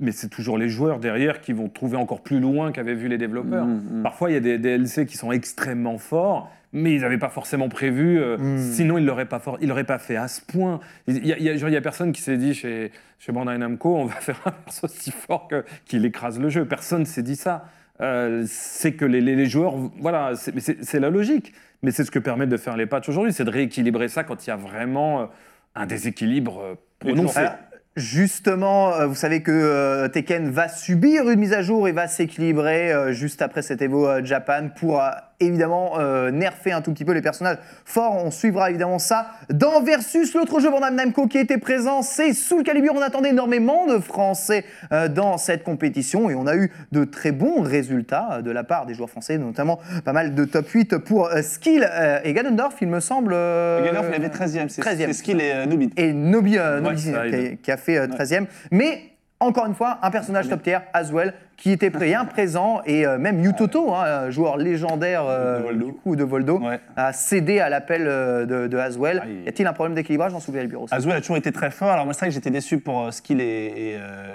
mais 0.01 0.11
c'est 0.11 0.31
toujours 0.31 0.59
les 0.59 0.69
joueurs 0.69 0.99
derrière 0.99 1.41
qui 1.41 1.53
vont 1.53 1.69
trouver 1.69 1.97
encore 1.97 2.23
plus 2.23 2.41
loin 2.41 2.73
qu'avaient 2.73 2.97
vu 2.97 3.07
les 3.07 3.19
développeurs. 3.19 3.65
Mm, 3.65 4.03
Parfois, 4.03 4.31
il 4.33 4.35
y 4.35 4.37
a 4.37 4.41
des 4.41 4.59
DLC 4.59 5.07
qui 5.07 5.17
sont 5.17 5.31
extrêmement 5.31 5.97
forts, 5.97 6.51
mais 6.73 6.95
ils 6.95 7.03
n'avaient 7.03 7.17
pas 7.17 7.29
forcément 7.29 7.69
prévu, 7.69 8.19
euh, 8.19 8.59
sinon 8.59 8.99
ils 8.99 9.07
l'auraient 9.07 9.27
pas, 9.27 9.39
pas 9.39 9.99
fait 9.99 10.17
à 10.17 10.27
ce 10.27 10.41
point. 10.41 10.81
Il 11.07 11.25
y 11.25 11.77
a, 11.77 11.81
personne 11.81 12.11
qui 12.11 12.21
s'est 12.21 12.37
dit 12.37 12.53
chez, 12.53 12.91
chez 13.21 13.31
Bandai 13.31 13.59
Namco 13.59 13.97
on 13.97 14.07
va 14.07 14.15
faire 14.21 14.41
un 14.45 14.51
perso 14.51 14.89
si 14.89 15.13
fort 15.13 15.49
qu'il 15.85 16.05
écrase 16.05 16.41
le 16.41 16.49
jeu. 16.49 16.65
Personne 16.65 17.05
s'est 17.05 17.23
dit 17.23 17.37
ça. 17.37 17.67
Euh, 18.01 18.45
c'est 18.49 18.93
que 18.93 19.05
les, 19.05 19.21
les- 19.21 19.37
les 19.37 19.47
joueurs, 19.47 19.75
voilà, 20.01 20.33
c'est 20.37 20.99
la 21.01 21.11
logique. 21.11 21.53
Mais 21.83 21.91
c'est 21.91 22.05
ce 22.05 22.11
que 22.13 22.19
permettent 22.21 22.49
de 22.49 22.57
faire 22.57 22.77
les 22.77 22.87
patchs 22.87 23.09
aujourd'hui, 23.09 23.33
c'est 23.33 23.45
de 23.45 23.51
rééquilibrer 23.51 24.09
ça 24.09 24.23
quand 24.25 24.47
il 24.47 24.51
y 24.51 24.53
a 24.53 24.57
vraiment 24.57 25.21
euh, 25.23 25.27
un 25.75 25.85
déséquilibre 25.87 26.61
euh, 26.63 26.75
prononcé. 27.01 27.41
Alors, 27.41 27.55
justement, 27.97 29.07
vous 29.07 29.15
savez 29.15 29.43
que 29.43 29.51
euh, 29.51 30.09
Tekken 30.09 30.49
va 30.51 30.69
subir 30.69 31.29
une 31.29 31.41
mise 31.41 31.53
à 31.53 31.63
jour 31.63 31.89
et 31.89 31.93
va 31.93 32.07
s'équilibrer 32.09 32.93
euh, 32.93 33.13
juste 33.13 33.43
après 33.43 33.63
cet 33.63 33.83
Evo 33.83 34.25
Japan 34.25 34.69
pour 34.77 35.03
évidemment 35.47 35.99
euh, 35.99 36.31
nerfer 36.31 36.73
un 36.73 36.81
tout 36.81 36.93
petit 36.93 37.05
peu 37.05 37.13
les 37.13 37.23
personnages 37.23 37.59
forts. 37.85 38.17
On 38.25 38.31
suivra 38.31 38.71
évidemment 38.71 38.99
ça 38.99 39.29
dans 39.51 39.83
Versus, 39.83 40.35
l'autre 40.35 40.61
jeu 40.61 40.71
Bandai 40.71 40.91
Namco 40.91 41.27
qui 41.27 41.39
était 41.39 41.59
présent, 41.59 42.03
c'est 42.03 42.33
Soul 42.33 42.63
Calibur. 42.63 42.93
On 42.95 43.03
attendait 43.03 43.31
énormément 43.31 43.87
de 43.87 43.99
Français 43.99 44.65
euh, 44.93 45.09
dans 45.09 45.39
cette 45.39 45.65
compétition 45.65 46.31
et 46.31 46.35
on 46.35 46.47
a 46.47 46.57
eu 46.57 46.73
de 46.93 47.05
très 47.05 47.33
bons 47.33 47.63
résultats 47.63 48.29
euh, 48.33 48.43
de 48.43 48.51
la 48.51 48.65
part 48.65 48.87
des 48.87 48.95
joueurs 48.95 49.11
français, 49.11 49.39
notamment 49.39 49.81
pas 50.05 50.13
mal 50.13 50.35
de 50.35 50.45
top 50.45 50.69
8 50.69 50.99
pour 50.99 51.27
euh, 51.27 51.43
Skill 51.43 51.89
et 52.25 52.33
Ganondorf, 52.33 52.77
il 52.81 52.89
me 52.89 53.01
semble. 53.01 53.33
Ganondorf, 53.33 54.07
il 54.11 54.15
avait 54.15 54.29
13e, 54.29 54.69
c'est 54.69 54.83
13e. 54.83 55.07
c'est 55.07 55.13
Skill 55.13 55.41
et 55.41 55.67
Nubit. 55.67 55.91
et 55.97 56.13
Nobi, 56.13 56.53
qui, 56.53 56.59
a, 56.59 57.27
aide. 57.27 57.61
qui 57.61 57.71
a 57.71 57.77
fait 57.77 57.99
euh, 57.99 58.07
13e. 58.07 58.47
Mais 58.71 59.03
encore 59.41 59.67
une 59.67 59.75
fois, 59.75 59.99
un 60.03 60.11
personnage 60.11 60.49
top 60.49 60.63
tier, 60.63 60.79
Aswell, 60.93 61.35
qui 61.63 61.71
était 61.71 61.91
bien 61.91 62.25
présent 62.25 62.81
et 62.87 63.07
euh, 63.07 63.19
même 63.19 63.39
Yutoto, 63.41 63.95
hein, 63.95 64.05
euh, 64.05 64.31
joueur 64.33 64.57
légendaire 64.57 65.23
euh, 65.29 65.59
De 65.59 65.63
Voldo. 65.63 65.87
du 65.87 65.93
coup 65.93 66.17
de 66.17 66.25
Voldo, 66.25 66.59
Ouais. 66.59 66.81
a 66.97 67.13
cédé 67.13 67.61
à 67.61 67.69
l'appel 67.69 68.03
de, 68.05 68.67
de 68.67 68.77
Aswell. 68.77 69.21
Ah, 69.23 69.27
il- 69.29 69.45
Y 69.45 69.49
a-t-il 69.49 69.67
un 69.69 69.73
problème 69.73 69.95
d'équilibrage 69.95 70.33
dans 70.33 70.41
Calibur 70.41 70.83
aussi 70.83 70.93
Azul 70.93 71.13
a 71.13 71.21
toujours 71.21 71.37
été 71.37 71.53
très 71.53 71.71
fort. 71.71 71.91
Alors 71.91 72.05
moi, 72.05 72.15
c'est 72.15 72.21
vrai 72.21 72.29
que 72.31 72.35
j'étais 72.35 72.51
déçu 72.51 72.79
pour 72.79 73.13
Skill 73.13 73.41
et, 73.41 73.45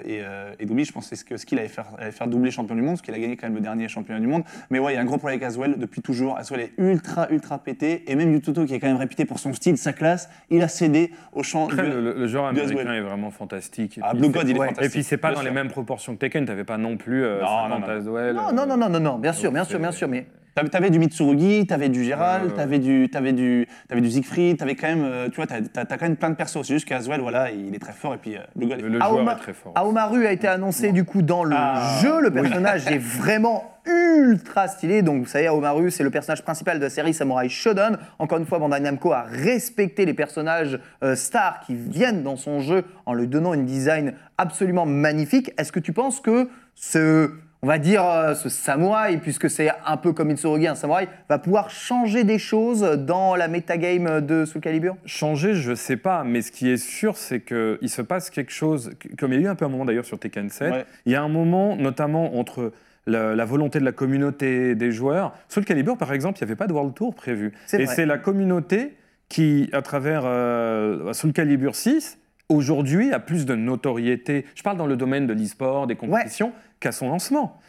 et, 0.05 0.09
et, 0.13 0.21
et 0.57 0.65
Doumi. 0.65 0.85
Je 0.85 0.93
pensais 0.93 1.17
que 1.27 1.35
Skill 1.35 1.59
allait 1.59 1.67
faire, 1.67 1.87
allait 1.99 2.11
faire 2.11 2.27
doubler 2.27 2.49
champion 2.49 2.75
du 2.75 2.81
monde, 2.81 2.91
parce 2.95 3.01
qu'il 3.01 3.13
a 3.13 3.19
gagné 3.19 3.35
quand 3.35 3.47
même 3.47 3.55
le 3.55 3.61
dernier 3.61 3.89
championnat 3.89 4.21
du 4.21 4.27
monde. 4.27 4.43
Mais 4.69 4.79
ouais, 4.79 4.93
il 4.93 4.95
y 4.95 4.97
a 4.97 5.01
un 5.01 5.05
gros 5.05 5.17
problème 5.17 5.37
avec 5.39 5.47
Azwell 5.49 5.75
depuis 5.77 6.01
toujours. 6.01 6.37
Azwell 6.37 6.61
est 6.61 6.71
ultra, 6.77 7.27
ultra 7.29 7.57
pété. 7.57 8.09
Et 8.09 8.15
même 8.15 8.31
Yutoto, 8.31 8.63
qui 8.65 8.73
est 8.73 8.79
quand 8.79 8.87
même 8.87 8.95
réputé 8.95 9.25
pour 9.25 9.39
son 9.39 9.51
style, 9.51 9.77
sa 9.77 9.91
classe, 9.91 10.29
il 10.49 10.61
a 10.63 10.69
cédé 10.69 11.11
au 11.33 11.43
champ 11.43 11.65
Après, 11.67 11.83
du- 11.83 11.89
le, 11.91 12.13
le- 12.13 12.27
genre 12.27 12.47
américain 12.47 12.93
est 12.93 13.01
vraiment 13.01 13.31
fantastique. 13.31 13.97
Et 13.97 14.01
Ah, 14.01 14.11
puis 14.11 14.19
Blue 14.19 14.27
c'est- 14.27 14.33
God, 14.33 14.47
il 14.49 14.55
est 14.55 14.59
ouais. 14.59 14.67
fantastique. 14.67 14.85
Et 14.85 14.89
puis 14.93 15.03
c'est 15.03 15.17
pas 15.17 15.31
Bien 15.31 15.39
dans 15.39 15.43
les 15.43 15.51
mêmes 15.51 15.67
proportions 15.69 16.13
que 16.15 16.19
Tekken, 16.19 16.45
t'avais 16.45 16.63
pas 16.63 16.77
non 16.77 16.95
plus 16.95 17.16
euh, 17.23 17.41
Non, 17.41 17.47
50 17.47 17.69
non, 17.69 17.79
non. 17.87 17.93
Aswell, 17.99 18.35
non, 18.35 18.49
euh, 18.49 18.51
non, 18.51 18.65
non, 18.65 18.77
non, 18.77 18.89
non, 18.89 18.99
non, 18.99 19.17
bien 19.19 19.33
sûr, 19.33 19.51
bien 19.51 19.63
sûr, 19.63 19.79
bien 19.79 19.91
sûr, 19.91 20.07
mais 20.07 20.27
T'avais, 20.71 20.89
du 20.89 20.97
Mitsurugi, 20.97 21.67
t'avais 21.67 21.87
du 21.87 22.03
Gérald, 22.03 22.55
t'avais 22.55 22.79
du, 22.79 23.09
t'avais 23.11 23.31
du, 23.31 23.67
t'avais 23.87 24.01
du 24.01 24.09
Siegfried, 24.09 24.57
t'avais 24.57 24.73
quand 24.73 24.87
même, 24.87 25.03
euh, 25.03 25.29
tu 25.29 25.35
vois, 25.35 25.45
t'as, 25.45 25.85
quand 25.85 26.01
même 26.01 26.15
plein 26.15 26.31
de 26.31 26.35
persos. 26.35 26.63
C'est 26.65 26.73
juste 26.73 26.87
qu'Azwell, 26.87 27.21
voilà, 27.21 27.51
il 27.51 27.75
est 27.75 27.79
très 27.79 27.93
fort 27.93 28.15
et 28.15 28.17
puis 28.17 28.35
euh, 28.35 28.39
Le, 28.59 28.65
le 28.89 28.97
Aoma- 28.97 29.07
joueur 29.07 29.31
est 29.33 29.35
très 29.35 29.53
fort. 29.53 29.71
Aomaru 29.75 30.25
a 30.25 30.31
été 30.31 30.47
annoncé 30.47 30.91
du 30.91 31.03
coup 31.03 31.21
dans 31.21 31.43
le 31.43 31.55
Ah, 31.55 31.99
jeu. 32.01 32.21
Le 32.21 32.31
personnage 32.31 32.87
est 32.87 32.97
vraiment 32.97 33.71
ultra 33.85 34.67
stylé. 34.67 35.03
Donc 35.03 35.19
vous 35.21 35.27
savez, 35.27 35.45
Aomaru, 35.45 35.91
c'est 35.91 36.01
le 36.03 36.09
personnage 36.09 36.43
principal 36.43 36.79
de 36.79 36.83
la 36.85 36.89
série 36.89 37.13
Samurai 37.13 37.49
Shodown. 37.49 37.99
Encore 38.17 38.39
une 38.39 38.47
fois, 38.47 38.57
Bandai 38.57 38.79
Namco 38.79 39.11
a 39.13 39.21
respecté 39.29 40.05
les 40.05 40.15
personnages 40.15 40.79
euh, 41.03 41.15
stars 41.15 41.59
qui 41.67 41.75
viennent 41.75 42.23
dans 42.23 42.35
son 42.35 42.61
jeu 42.61 42.83
en 43.05 43.13
lui 43.13 43.27
donnant 43.27 43.53
une 43.53 43.65
design 43.65 44.13
absolument 44.39 44.87
magnifique. 44.87 45.51
Est-ce 45.59 45.71
que 45.71 45.79
tu 45.79 45.93
penses 45.93 46.19
que 46.19 46.49
ce 46.79 47.31
on 47.63 47.67
va 47.67 47.79
dire 47.79 48.05
euh, 48.05 48.35
ce 48.35 48.49
samouraï, 48.49 49.17
puisque 49.17 49.49
c'est 49.49 49.69
un 49.83 49.97
peu 49.97 50.13
comme 50.13 50.29
Itsurugi, 50.29 50.67
un 50.67 50.75
samouraï, 50.75 51.07
va 51.27 51.39
pouvoir 51.39 51.71
changer 51.71 52.23
des 52.23 52.37
choses 52.37 52.81
dans 52.81 53.35
la 53.35 53.47
metagame 53.47 54.21
de 54.21 54.45
Soul 54.45 54.61
Calibur? 54.61 54.95
Changer, 55.05 55.55
je 55.55 55.73
sais 55.73 55.97
pas, 55.97 56.23
mais 56.23 56.43
ce 56.43 56.51
qui 56.51 56.69
est 56.69 56.77
sûr, 56.77 57.17
c'est 57.17 57.41
qu'il 57.41 57.89
se 57.89 58.03
passe 58.03 58.29
quelque 58.29 58.51
chose, 58.51 58.91
comme 59.17 59.33
il 59.33 59.41
y 59.41 59.43
a 59.43 59.47
eu 59.47 59.49
un 59.49 59.55
peu 59.55 59.65
un 59.65 59.69
moment 59.69 59.85
d'ailleurs 59.85 60.05
sur 60.05 60.19
Tekken 60.19 60.49
7, 60.51 60.71
Ouais. 60.71 60.85
il 61.07 61.11
y 61.11 61.15
a 61.15 61.23
un 61.23 61.29
moment 61.29 61.75
notamment 61.75 62.37
entre 62.37 62.71
la, 63.07 63.35
la 63.35 63.45
volonté 63.45 63.79
de 63.79 63.85
la 63.85 63.91
communauté 63.91 64.75
des 64.75 64.91
joueurs. 64.91 65.33
Le 65.55 65.63
Calibur, 65.63 65.97
par 65.97 66.13
exemple, 66.13 66.37
il 66.39 66.43
n'y 66.43 66.49
avait 66.51 66.57
pas 66.57 66.67
de 66.67 66.73
World 66.73 66.93
Tour 66.93 67.15
prévu. 67.15 67.53
Et 67.73 67.87
c'est 67.87 68.05
la 68.05 68.19
communauté 68.19 68.95
qui, 69.29 69.67
à 69.73 69.81
travers 69.81 70.21
euh, 70.25 71.11
Soul 71.13 71.33
Calibur 71.33 71.75
6, 71.75 72.19
aujourd'hui 72.49 73.11
a 73.11 73.19
plus 73.19 73.45
de 73.45 73.55
notoriété. 73.55 74.45
Je 74.55 74.63
parle 74.63 74.77
dans 74.77 74.87
le 74.87 74.95
domaine 74.95 75.27
de 75.27 75.33
l'e-sport, 75.33 75.87
des 75.87 75.95
compétitions, 75.95 76.53
qu'à 76.79 76.91
son 76.91 77.09
lancement. 77.09 77.59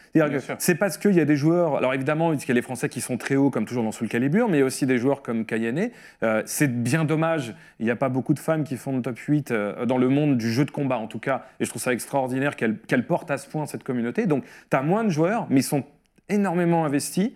C'est 0.57 0.75
parce 0.75 0.97
qu'il 0.97 1.13
y 1.13 1.19
a 1.19 1.25
des 1.25 1.35
joueurs, 1.35 1.77
alors 1.77 1.93
évidemment, 1.93 2.33
il 2.33 2.39
y 2.39 2.51
a 2.51 2.53
les 2.53 2.61
Français 2.61 2.89
qui 2.89 3.01
sont 3.01 3.17
très 3.17 3.35
hauts, 3.35 3.49
comme 3.49 3.65
toujours 3.65 3.83
dans 3.83 3.91
Soul 3.91 4.07
Calibur, 4.07 4.49
mais 4.49 4.57
il 4.57 4.59
y 4.59 4.63
a 4.63 4.65
aussi 4.65 4.85
des 4.85 4.97
joueurs 4.97 5.21
comme 5.21 5.45
Kayane. 5.45 5.89
Euh, 6.23 6.41
c'est 6.45 6.67
bien 6.67 7.05
dommage, 7.05 7.55
il 7.79 7.85
n'y 7.85 7.91
a 7.91 7.95
pas 7.95 8.09
beaucoup 8.09 8.33
de 8.33 8.39
femmes 8.39 8.63
qui 8.63 8.75
font 8.77 8.95
le 8.95 9.01
top 9.01 9.17
8 9.17 9.51
euh, 9.51 9.85
dans 9.85 9.97
le 9.97 10.09
monde 10.09 10.37
du 10.37 10.51
jeu 10.51 10.65
de 10.65 10.71
combat, 10.71 10.97
en 10.97 11.07
tout 11.07 11.19
cas, 11.19 11.45
et 11.59 11.65
je 11.65 11.69
trouve 11.69 11.81
ça 11.81 11.93
extraordinaire 11.93 12.55
qu'elles 12.55 12.77
qu'elles 12.79 13.05
portent 13.05 13.31
à 13.31 13.37
ce 13.37 13.47
point 13.47 13.65
cette 13.65 13.83
communauté. 13.83 14.25
Donc, 14.25 14.43
tu 14.69 14.77
as 14.77 14.81
moins 14.81 15.03
de 15.03 15.09
joueurs, 15.09 15.47
mais 15.49 15.59
ils 15.59 15.63
sont 15.63 15.83
énormément 16.27 16.85
investis, 16.85 17.31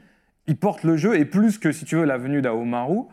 ils 0.47 0.57
portent 0.57 0.83
le 0.83 0.97
jeu, 0.97 1.17
et 1.17 1.25
plus 1.25 1.59
que, 1.59 1.71
si 1.71 1.85
tu 1.85 1.95
veux, 1.95 2.05
la 2.05 2.17
venue 2.17 2.41
d'Aomaru, 2.41 3.03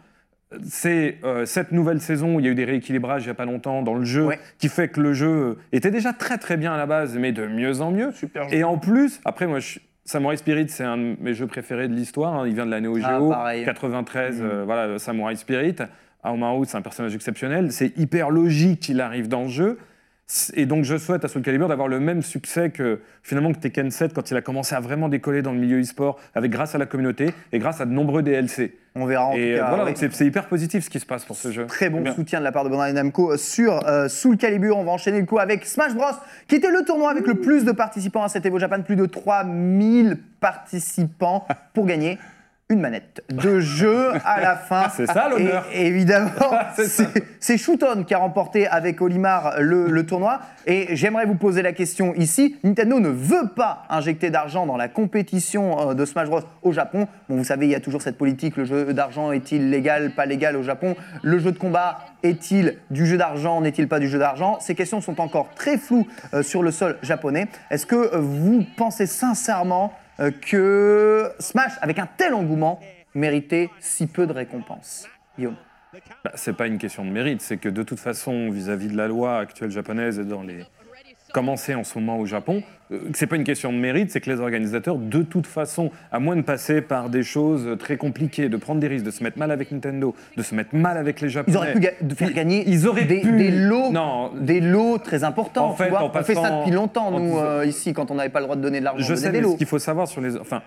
c'est 0.62 1.18
euh, 1.24 1.44
cette 1.46 1.72
nouvelle 1.72 2.00
saison 2.00 2.34
où 2.36 2.40
il 2.40 2.46
y 2.46 2.48
a 2.48 2.52
eu 2.52 2.54
des 2.54 2.64
rééquilibrages 2.64 3.22
il 3.22 3.26
n'y 3.26 3.30
a 3.30 3.34
pas 3.34 3.44
longtemps 3.44 3.82
dans 3.82 3.94
le 3.94 4.04
jeu, 4.04 4.26
Ouais. 4.26 4.38
qui 4.58 4.68
fait 4.68 4.88
que 4.88 5.00
le 5.00 5.12
jeu 5.12 5.58
était 5.72 5.90
déjà 5.90 6.12
très 6.12 6.38
très 6.38 6.56
bien 6.56 6.72
à 6.72 6.76
la 6.76 6.86
base, 6.86 7.16
mais 7.16 7.32
de 7.32 7.46
mieux 7.46 7.80
en 7.80 7.90
mieux. 7.90 8.12
super 8.12 8.48
jeu. 8.48 8.54
Et 8.56 8.64
en 8.64 8.78
plus, 8.78 9.20
après, 9.24 9.46
moi, 9.46 9.60
je- 9.60 9.78
Samurai 10.04 10.36
Spirit, 10.36 10.68
c'est 10.68 10.82
un 10.84 10.96
de 10.96 11.16
mes 11.20 11.34
jeux 11.34 11.46
préférés 11.46 11.86
de 11.86 11.94
l'histoire. 11.94 12.34
hein. 12.34 12.48
Il 12.48 12.54
vient 12.54 12.66
de 12.66 12.70
la 12.70 12.80
Neo 12.80 12.98
Ah, 13.04 13.18
Geo, 13.18 13.28
pareil. 13.28 13.64
93, 13.64 14.40
euh, 14.42 14.64
voilà, 14.64 14.98
Samurai 14.98 15.36
Spirit. 15.36 15.76
Aomaru, 16.24 16.64
c'est 16.66 16.76
un 16.76 16.82
personnage 16.82 17.14
exceptionnel. 17.14 17.70
C'est 17.72 17.96
hyper 17.96 18.30
logique 18.30 18.80
qu'il 18.80 19.00
arrive 19.00 19.28
dans 19.28 19.42
le 19.42 19.48
jeu. 19.48 19.78
Et 20.54 20.66
donc, 20.66 20.84
je 20.84 20.96
souhaite 20.96 21.24
à 21.24 21.28
Soul 21.28 21.42
Calibur 21.42 21.68
d'avoir 21.68 21.88
le 21.88 21.98
même 21.98 22.22
succès 22.22 22.70
que 22.70 23.00
finalement 23.22 23.52
que 23.52 23.58
Tekken 23.58 23.90
7 23.90 24.14
quand 24.14 24.30
il 24.30 24.36
a 24.36 24.42
commencé 24.42 24.74
à 24.74 24.80
vraiment 24.80 25.08
décoller 25.08 25.42
dans 25.42 25.52
le 25.52 25.58
milieu 25.58 25.80
e-sport, 25.80 26.18
avec 26.34 26.50
grâce 26.50 26.74
à 26.74 26.78
la 26.78 26.86
communauté 26.86 27.30
et 27.52 27.58
grâce 27.58 27.80
à 27.80 27.86
de 27.86 27.90
nombreux 27.90 28.22
DLC. 28.22 28.76
On 28.94 29.06
verra 29.06 29.26
en 29.26 29.32
et 29.32 29.36
tout 29.36 29.40
euh, 29.40 29.58
cas. 29.58 29.74
voilà, 29.74 29.92
c'est 29.94 30.26
hyper 30.26 30.46
positif 30.46 30.84
ce 30.84 30.90
qui 30.90 30.98
se 30.98 31.06
passe 31.06 31.24
pour 31.24 31.36
ce 31.36 31.50
jeu. 31.52 31.66
Très 31.66 31.90
bon 31.90 32.00
Bien. 32.00 32.14
soutien 32.14 32.40
de 32.40 32.44
la 32.44 32.52
part 32.52 32.64
de 32.64 32.68
Bandai 32.68 32.92
Namco 32.92 33.36
sur 33.36 33.86
euh, 33.86 34.08
Soul 34.08 34.36
Calibur. 34.36 34.76
On 34.78 34.84
va 34.84 34.92
enchaîner 34.92 35.20
le 35.20 35.26
coup 35.26 35.38
avec 35.38 35.64
Smash 35.64 35.94
Bros, 35.94 36.06
qui 36.48 36.56
était 36.56 36.70
le 36.70 36.84
tournoi 36.84 37.10
avec 37.10 37.26
le 37.26 37.34
plus 37.34 37.64
de 37.64 37.72
participants 37.72 38.22
à 38.24 38.28
cet 38.28 38.46
Evo 38.46 38.58
Japan, 38.58 38.82
plus 38.82 38.96
de 38.96 39.06
3000 39.06 40.16
participants 40.40 41.46
pour 41.72 41.86
gagner 41.86 42.18
une 42.70 42.80
manette 42.80 43.22
de 43.28 43.60
jeu 43.60 44.12
à 44.24 44.40
la 44.40 44.56
fin. 44.56 44.88
C'est 44.88 45.06
ça, 45.06 45.28
l'honneur. 45.28 45.66
Et 45.72 45.86
évidemment, 45.86 46.30
C'est 47.40 47.58
Shooton 47.58 48.04
qui 48.04 48.14
a 48.14 48.18
remporté 48.18 48.66
avec 48.66 49.02
Olimar 49.02 49.60
le, 49.60 49.88
le 49.88 50.06
tournoi. 50.06 50.40
Et 50.66 50.94
j'aimerais 50.96 51.26
vous 51.26 51.34
poser 51.34 51.62
la 51.62 51.72
question 51.72 52.14
ici. 52.14 52.56
Nintendo 52.64 53.00
ne 53.00 53.08
veut 53.08 53.48
pas 53.54 53.82
injecter 53.90 54.30
d'argent 54.30 54.66
dans 54.66 54.76
la 54.76 54.88
compétition 54.88 55.90
euh, 55.90 55.94
de 55.94 56.04
Smash 56.04 56.28
Bros 56.28 56.40
au 56.62 56.72
Japon. 56.72 57.08
Bon, 57.28 57.36
vous 57.36 57.44
savez, 57.44 57.66
il 57.66 57.72
y 57.72 57.74
a 57.74 57.80
toujours 57.80 58.02
cette 58.02 58.16
politique. 58.16 58.56
Le 58.56 58.64
jeu 58.64 58.94
d'argent 58.94 59.32
est-il 59.32 59.70
légal, 59.70 60.14
pas 60.14 60.26
légal 60.26 60.56
au 60.56 60.62
Japon? 60.62 60.96
Le 61.22 61.38
jeu 61.38 61.52
de 61.52 61.58
combat 61.58 61.98
est-il 62.22 62.76
du 62.90 63.06
jeu 63.06 63.16
d'argent, 63.16 63.60
n'est-il 63.60 63.88
pas 63.88 63.98
du 63.98 64.08
jeu 64.08 64.18
d'argent? 64.18 64.58
Ces 64.60 64.74
questions 64.74 65.00
sont 65.00 65.20
encore 65.20 65.48
très 65.54 65.78
floues 65.78 66.06
euh, 66.34 66.42
sur 66.42 66.62
le 66.62 66.70
sol 66.70 66.98
japonais. 67.02 67.48
Est-ce 67.70 67.86
que 67.86 68.16
vous 68.16 68.64
pensez 68.76 69.06
sincèrement 69.06 69.92
que 70.28 71.32
Smash, 71.38 71.72
avec 71.80 71.98
un 71.98 72.06
tel 72.06 72.34
engouement, 72.34 72.80
méritait 73.14 73.70
si 73.80 74.06
peu 74.06 74.26
de 74.26 74.32
récompenses. 74.32 75.08
Guillaume. 75.36 75.56
Bah, 76.24 76.32
c'est 76.34 76.52
pas 76.52 76.66
une 76.66 76.78
question 76.78 77.04
de 77.04 77.10
mérite, 77.10 77.40
c'est 77.40 77.56
que 77.56 77.68
de 77.68 77.82
toute 77.82 77.98
façon, 77.98 78.50
vis-à-vis 78.50 78.88
de 78.88 78.96
la 78.96 79.08
loi 79.08 79.38
actuelle 79.38 79.70
japonaise 79.70 80.18
et 80.18 80.24
dans 80.24 80.42
les 80.42 80.64
commencées 81.32 81.74
en 81.74 81.84
ce 81.84 81.98
moment 81.98 82.18
au 82.18 82.26
Japon, 82.26 82.62
euh, 82.92 82.98
c'est 83.14 83.26
pas 83.26 83.36
une 83.36 83.44
question 83.44 83.72
de 83.72 83.78
mérite, 83.78 84.10
c'est 84.10 84.20
que 84.20 84.30
les 84.30 84.40
organisateurs, 84.40 84.96
de 84.96 85.22
toute 85.22 85.46
façon, 85.46 85.90
à 86.10 86.18
moins 86.18 86.36
de 86.36 86.42
passer 86.42 86.80
par 86.82 87.08
des 87.10 87.22
choses 87.22 87.76
très 87.78 87.96
compliquées, 87.96 88.48
de 88.48 88.56
prendre 88.56 88.80
des 88.80 88.88
risques, 88.88 89.04
de 89.04 89.10
se 89.10 89.22
mettre 89.22 89.38
mal 89.38 89.50
avec 89.50 89.70
Nintendo, 89.72 90.14
de 90.36 90.42
se 90.42 90.54
mettre 90.54 90.74
mal 90.74 90.96
avec 90.98 91.20
les 91.20 91.28
Japonais. 91.28 91.54
Ils 91.54 91.56
auraient 91.58 91.72
pu 91.74 91.80
ga- 91.80 92.14
faire 92.16 92.32
gagner 92.32 92.64
Ils 92.68 92.86
auraient 92.88 93.04
des, 93.04 93.20
pu- 93.20 93.32
des 93.36 93.50
lots, 93.50 93.90
Non. 93.92 94.32
des 94.40 94.60
lots 94.60 94.98
très 94.98 95.24
importants. 95.24 95.70
En 95.70 95.72
tu 95.74 95.82
fait, 95.84 95.88
vois. 95.90 96.02
en 96.02 96.10
on 96.14 96.22
fait 96.22 96.34
ça 96.34 96.58
depuis 96.60 96.72
longtemps, 96.72 97.10
nous, 97.18 97.38
euh, 97.38 97.64
ici, 97.66 97.92
quand 97.92 98.10
on 98.10 98.16
n'avait 98.16 98.28
pas 98.28 98.40
le 98.40 98.46
droit 98.46 98.56
de 98.56 98.62
donner 98.62 98.80
de 98.80 98.84
l'argent. 98.84 99.04
Je 99.06 99.14
sais, 99.14 99.26
des 99.30 99.38
mais 99.38 99.40
lots. 99.42 99.52
ce 99.52 99.56
qu'il 99.58 99.66
faut 99.66 99.78
savoir 99.78 100.08
sur 100.08 100.20
les, 100.20 100.36
enfin, 100.36 100.62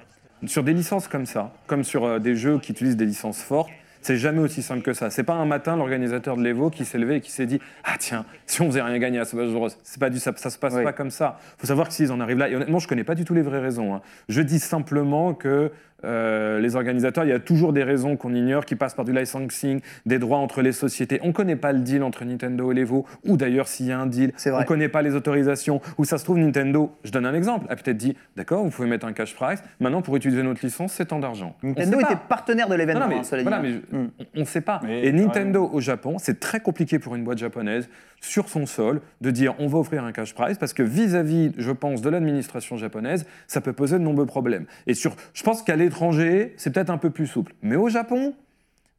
sur 0.45 0.63
des 0.63 0.73
licences 0.73 1.07
comme 1.07 1.25
ça, 1.25 1.51
comme 1.67 1.83
sur 1.83 2.05
euh, 2.05 2.19
des 2.19 2.35
jeux 2.35 2.59
qui 2.59 2.71
utilisent 2.71 2.97
des 2.97 3.05
licences 3.05 3.41
fortes, 3.41 3.69
c'est 4.03 4.17
jamais 4.17 4.39
aussi 4.39 4.61
simple 4.61 4.81
que 4.83 4.93
ça. 4.93 5.09
C'est 5.09 5.23
pas 5.23 5.33
un 5.33 5.45
matin 5.45 5.75
l'organisateur 5.75 6.37
de 6.37 6.43
l'Evo 6.43 6.69
qui 6.69 6.85
s'est 6.85 6.97
levé 6.97 7.15
et 7.15 7.21
qui 7.21 7.31
s'est 7.31 7.45
dit 7.45 7.59
ah 7.83 7.95
tiens 7.97 8.25
si 8.45 8.61
on 8.61 8.67
faisait 8.67 8.81
rien 8.81 8.97
gagner 8.99 9.19
à 9.19 9.25
Smash 9.25 9.49
Bros. 9.49 9.69
C'est 9.83 9.99
pas 9.99 10.09
du 10.09 10.19
ça, 10.19 10.31
ça 10.35 10.49
se 10.49 10.57
passe 10.59 10.73
Oui. 10.75 10.83
pas 10.83 10.93
comme 10.93 11.09
ça. 11.11 11.39
Faut 11.57 11.67
savoir 11.67 11.87
que 11.87 11.93
s'ils 11.93 12.11
en 12.11 12.19
arrivent 12.19 12.37
là 12.37 12.49
et 12.49 12.55
honnêtement 12.55 12.79
je 12.79 12.87
connais 12.87 13.03
pas 13.03 13.15
du 13.15 13.25
tout 13.25 13.33
les 13.33 13.41
vraies 13.41 13.59
raisons. 13.61 13.95
hein. 13.95 14.01
Je 14.29 14.41
dis 14.41 14.59
simplement 14.59 15.33
que 15.33 15.71
euh, 16.05 16.59
les 16.59 16.75
organisateurs, 16.75 17.23
il 17.23 17.29
y 17.29 17.33
a 17.33 17.39
toujours 17.39 17.73
des 17.73 17.83
raisons 17.83 18.15
qu'on 18.17 18.33
ignore 18.33 18.65
qui 18.65 18.75
passent 18.75 18.93
par 18.93 19.05
du 19.05 19.13
licensing, 19.13 19.81
des 20.05 20.19
droits 20.19 20.37
entre 20.39 20.61
les 20.61 20.71
sociétés. 20.71 21.19
On 21.23 21.31
connaît 21.31 21.55
pas 21.55 21.71
le 21.71 21.79
deal 21.79 22.03
entre 22.03 22.25
Nintendo 22.25 22.71
et 22.71 22.75
l'Evo, 22.75 23.05
ou 23.25 23.37
d'ailleurs 23.37 23.67
s'il 23.67 23.87
y 23.87 23.91
a 23.91 23.99
un 23.99 24.05
deal, 24.05 24.31
on 24.45 24.49
vrai. 24.51 24.65
connaît 24.65 24.89
pas 24.89 25.01
les 25.01 25.15
autorisations. 25.15 25.81
Où 25.97 26.05
ça 26.05 26.17
se 26.17 26.23
trouve 26.23 26.37
Nintendo, 26.37 26.91
je 27.03 27.11
donne 27.11 27.25
un 27.25 27.33
exemple, 27.33 27.65
a 27.69 27.75
peut-être 27.75 27.97
dit 27.97 28.15
d'accord, 28.35 28.63
vous 28.63 28.69
pouvez 28.69 28.87
mettre 28.87 29.05
un 29.05 29.13
cash 29.13 29.35
price. 29.35 29.61
Maintenant 29.79 30.01
pour 30.01 30.15
utiliser 30.15 30.43
notre 30.43 30.63
licence, 30.65 30.93
c'est 30.93 31.05
tant 31.05 31.19
d'argent. 31.19 31.55
On 31.63 31.67
Nintendo 31.69 31.97
sait 31.99 32.03
pas. 32.05 32.11
était 32.11 32.21
partenaire 32.27 32.67
de 32.69 32.75
l'événement, 32.75 33.01
Non, 33.01 33.05
non, 33.07 33.13
mais, 33.13 33.19
hein, 33.19 33.23
cela 33.23 33.41
dit. 33.43 33.47
voilà, 33.47 33.61
mais 33.61 33.71
je- 33.71 33.97
Mm. 33.97 34.09
on 34.35 34.39
ne 34.39 34.45
sait 34.45 34.61
pas. 34.61 34.79
Mais, 34.83 35.05
et 35.05 35.11
Nintendo 35.11 35.69
au 35.71 35.79
Japon, 35.79 36.17
c'est 36.17 36.39
très 36.39 36.59
compliqué 36.59 36.99
pour 36.99 37.15
une 37.15 37.23
boîte 37.23 37.37
japonaise 37.37 37.87
sur 38.23 38.49
son 38.49 38.65
sol 38.65 39.01
de 39.21 39.31
dire 39.31 39.53
on 39.59 39.67
va 39.67 39.79
offrir 39.79 40.03
un 40.03 40.11
cash 40.11 40.33
prize 40.33 40.57
parce 40.57 40.73
que 40.73 40.81
vis-à-vis, 40.81 41.51
je 41.57 41.71
pense, 41.71 42.01
de 42.01 42.09
l'administration 42.09 42.77
japonaise, 42.77 43.25
ça 43.47 43.61
peut 43.61 43.73
poser 43.73 43.99
de 43.99 44.03
nombreux 44.03 44.25
problèmes. 44.25 44.65
Et 44.87 44.93
sur, 44.93 45.15
je 45.33 45.43
pense 45.43 45.61
qu'à 45.61 45.75
l'étranger, 45.75 46.53
c'est 46.57 46.73
peut-être 46.73 46.89
un 46.89 46.97
peu 46.97 47.09
plus 47.09 47.27
souple. 47.27 47.53
Mais 47.61 47.75
au 47.75 47.89
Japon, 47.89 48.33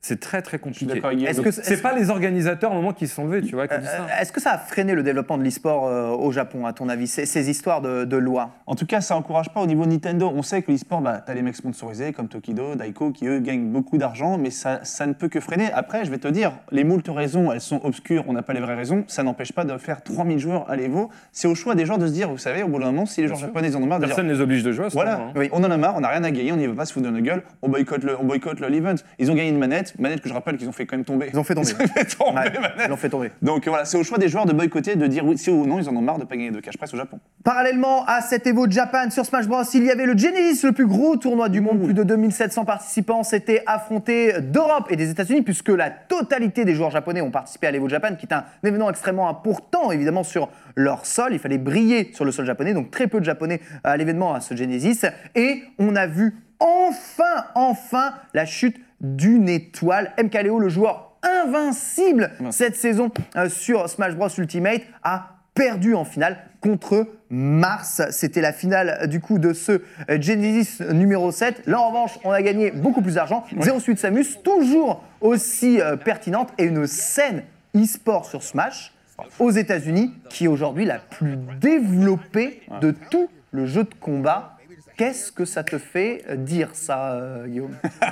c'est 0.05 0.21
très 0.21 0.43
très 0.43 0.59
compliqué. 0.59 1.01
Est-ce 1.27 1.41
que- 1.41 1.51
c'est 1.51 1.73
est-ce- 1.73 1.81
pas 1.83 1.95
les 1.95 2.11
organisateurs 2.11 2.73
au 2.73 2.75
moment 2.75 2.93
qui 2.93 3.09
se 3.09 3.15
sont 3.15 3.25
levés, 3.27 3.41
tu 3.41 3.55
vois, 3.55 3.67
ça? 3.67 3.77
Euh, 3.77 4.21
Est-ce 4.21 4.33
que 4.33 4.41
ça 4.41 4.51
a 4.53 4.59
freiné 4.59 4.95
le 4.95 5.03
développement 5.03 5.39
de 5.39 5.43
l'e-sport 5.45 5.87
euh, 5.89 6.11
au 6.11 6.31
Japon, 6.31 6.67
à 6.67 6.75
ton 6.75 6.91
avis, 6.91 7.07
ces, 7.07 7.25
ces 7.25 7.49
histoires 7.49 7.81
de, 7.81 8.05
de 8.05 8.17
loi 8.19 8.51
En 8.67 8.75
tout 8.75 8.85
cas, 8.85 9.01
ça 9.01 9.17
encourage 9.17 9.49
pas 9.55 9.61
au 9.61 9.67
niveau 9.67 9.87
Nintendo. 9.87 10.31
On 10.35 10.43
sait 10.43 10.61
que 10.61 10.71
l'e-sport, 10.71 11.01
bah, 11.01 11.23
tu 11.25 11.33
as 11.33 11.35
les 11.35 11.41
mecs 11.41 11.57
sponsorisés 11.57 12.13
comme 12.13 12.29
Tokido, 12.29 12.75
Daiko, 12.75 13.13
qui 13.13 13.27
eux 13.27 13.39
gagnent 13.39 13.69
beaucoup 13.71 13.97
d'argent, 13.97 14.37
mais 14.37 14.51
ça, 14.51 14.81
ça 14.83 15.07
ne 15.07 15.15
peut 15.15 15.29
que 15.29 15.41
freiner. 15.41 15.73
Après, 15.73 16.05
je 16.05 16.11
vais 16.11 16.19
te 16.19 16.29
dire, 16.29 16.53
les 16.71 16.85
moultes 16.85 17.09
raisons, 17.09 17.51
elles 17.51 17.63
sont 17.63 17.81
obscures, 17.83 18.25
on 18.29 18.35
n'a 18.35 18.43
pas 18.43 18.53
les 18.53 18.61
vraies 18.61 18.75
raisons. 18.75 19.05
Ça 19.07 19.23
n'empêche 19.23 19.53
pas 19.53 19.65
de 19.65 19.79
faire 19.79 20.03
3000 20.03 20.39
joueurs 20.39 20.69
à 20.71 20.77
l'Evo. 20.77 21.09
C'est 21.33 21.49
au 21.49 21.55
choix 21.55 21.75
des 21.75 21.87
joueurs 21.87 21.99
de 21.99 22.07
se 22.07 22.13
dire, 22.13 22.29
vous 22.29 22.37
savez, 22.37 22.63
au 22.63 22.69
bout 22.69 22.79
d'un 22.79 22.87
moment, 22.93 23.07
si 23.07 23.23
les 23.23 23.27
joueurs 23.29 23.39
sûr. 23.39 23.47
japonais 23.49 23.69
ils 23.69 23.77
en 23.79 23.83
ont 23.83 23.87
marre 23.87 24.01
de 24.01 24.07
Personne 24.07 24.27
ne 24.27 24.35
les 24.35 24.41
oblige 24.43 24.63
de 24.63 24.71
jouer 24.73 24.85
à 24.85 24.91
ce 24.91 24.95
voilà, 24.95 25.17
moment, 25.17 25.31
hein. 25.31 25.35
Oui. 25.39 25.49
on 25.53 25.65
en 25.65 25.71
a 25.71 25.77
marre, 25.79 25.95
on 25.97 26.01
n'a 26.01 26.09
rien 26.09 26.23
à 26.25 26.31
gagner, 26.31 26.53
on 26.53 26.57
n'y 26.57 26.67
va 26.67 26.75
pas 26.75 26.85
se 26.85 26.93
foutre 26.93 27.07
dans 27.07 27.13
la 27.13 27.23
gueule, 27.23 27.43
on 27.63 27.71
boycotte 27.71 28.05
le, 28.05 28.21
on 28.21 28.25
boycotte 28.25 28.61
le 28.61 28.69
l'event. 28.69 28.95
Ils 29.19 29.31
ont 29.31 29.35
gagné 29.35 29.49
une 29.49 29.59
manette, 29.59 29.94
manette 29.99 30.21
que 30.21 30.29
je 30.29 30.35
rappelle 30.35 30.57
qu'ils 30.57 30.69
ont 30.69 30.73
fait 30.73 30.87
quand 30.87 30.97
même 30.97 31.05
tomber. 31.05 31.31
Ils 31.33 31.39
ont 31.39 31.45
fait 31.45 31.55
tomber. 31.55 31.71
Ils 31.79 31.85
ont 31.85 31.87
fait 31.89 32.05
tomber, 32.05 32.41
Ouais, 32.41 32.61
manette. 32.61 32.73
Ils 32.85 32.89
l'ont 32.89 32.97
fait 32.97 33.09
tomber. 33.09 33.31
Donc 33.43 33.67
voilà, 33.69 33.85
c'est 33.85 33.97
au 33.97 34.03
choix 34.03 34.19
des 34.19 34.29
joueurs 34.29 34.47
de 34.47 34.53
boycotter, 34.53 34.97
de 34.97 35.07
dire 35.07 35.25
oui, 35.25 35.39
si 35.39 35.51
ou 35.51 35.67
non, 35.67 35.79
ils 35.79 35.89
en 35.89 35.97
ont 35.97 36.01
marre 36.01 36.19
de 36.19 36.25
pas 36.25 36.37
gagner 36.37 36.51
de 36.51 36.61
cash 36.61 36.77
price 36.77 36.93
au 36.95 36.97
Japon. 36.97 37.19
Parallèlement 37.43 38.05
à 38.07 38.21
cet 38.21 38.47
Evo 38.47 38.71
Japan 38.71 39.11
sur 39.11 39.25
Smash 39.25 39.47
Bros, 39.47 39.63
il 39.75 39.85
y 39.85 39.91
avait 39.91 40.07
le 40.07 40.17
Genesis, 40.17 40.65
le 40.65 40.73
plus 40.73 40.87
gros 40.87 41.17
tournoi 41.17 41.49
du 41.49 41.61
monde. 41.61 41.85
Plus 41.85 41.95
de 41.95 42.03
2700 42.03 42.65
participants 42.65 43.23
s'étaient 43.23 43.63
affrontés 43.67 44.41
d'Europe 44.41 44.87
et 44.91 44.97
des 44.97 45.11
États-Unis, 45.11 45.43
puisque 45.43 45.69
la 45.69 45.91
totalité 45.91 46.65
des 46.65 46.75
joueurs 46.75 46.91
japonais 46.91 47.21
ont 47.21 47.31
participé 47.31 47.67
à 47.67 47.71
l'Evo 47.71 47.89
Japan, 47.89 48.17
qui 48.17 48.27
est 48.27 48.35
un 48.35 48.45
événement 48.63 48.91
extrêmement 48.91 49.29
important, 49.29 49.93
évidemment, 49.93 50.25
sur 50.25 50.49
leur 50.77 51.07
sol. 51.07 51.33
Il 51.33 51.39
fallait 51.39 51.59
briller 51.59 52.11
sur 52.15 52.25
le 52.25 52.33
sol 52.33 52.45
japonais, 52.45 52.75
donc 52.75 52.91
très 52.91 53.07
peu 53.07 53.21
de 53.21 53.25
Japonais 53.25 53.61
à 53.83 53.97
l'événement, 53.97 54.35
à 54.35 54.41
ce 54.41 54.55
Genesis. 54.55 55.03
Et 55.35 55.63
on 55.79 55.97
a 55.97 56.07
vu 56.07 56.35
enfin, 56.61 57.47
enfin, 57.55 58.15
la 58.33 58.47
chute 58.47 58.77
d'une 59.01 59.49
étoile. 59.49 60.13
MKLeo, 60.23 60.59
le 60.59 60.69
joueur 60.69 61.17
invincible 61.23 62.33
cette 62.51 62.77
saison 62.77 63.11
euh, 63.37 63.49
sur 63.49 63.89
Smash 63.89 64.15
Bros 64.15 64.29
Ultimate, 64.29 64.83
a 65.03 65.35
perdu 65.55 65.95
en 65.95 66.05
finale 66.05 66.39
contre 66.61 67.07
Mars. 67.31 68.03
C'était 68.11 68.41
la 68.41 68.53
finale 68.53 68.99
euh, 69.03 69.07
du 69.07 69.21
coup 69.21 69.39
de 69.39 69.53
ce 69.53 69.73
euh, 70.11 70.21
Genesis 70.21 70.83
numéro 70.93 71.31
7. 71.31 71.63
Là 71.67 71.81
en 71.81 71.89
revanche, 71.89 72.19
on 72.25 72.31
a 72.31 72.43
gagné 72.43 72.71
beaucoup 72.71 73.03
plus 73.03 73.15
d'argent. 73.15 73.45
Zero 73.61 73.81
Suite 73.81 73.99
Samus, 73.99 74.39
toujours 74.43 75.03
aussi 75.21 75.81
euh, 75.81 75.97
pertinente 75.97 76.51
et 76.59 76.65
une 76.65 76.87
scène 76.87 77.45
e-sport 77.77 78.27
sur 78.27 78.43
Smash 78.43 78.93
aux 79.39 79.51
États-Unis 79.51 80.13
qui 80.29 80.45
est 80.45 80.49
aujourd'hui 80.49 80.85
la 80.85 80.99
plus 80.99 81.37
développée 81.61 82.63
de 82.81 82.93
tout 83.11 83.29
le 83.53 83.67
jeu 83.67 83.85
de 83.85 83.95
combat. 84.01 84.54
Qu'est-ce 84.97 85.33
que 85.33 85.45
ça 85.45 85.65
te 85.65 85.79
fait 85.79 86.23
euh, 86.29 86.37
dire 86.37 86.71
ça, 86.73 87.13
euh, 87.15 87.47
Guillaume 87.47 87.75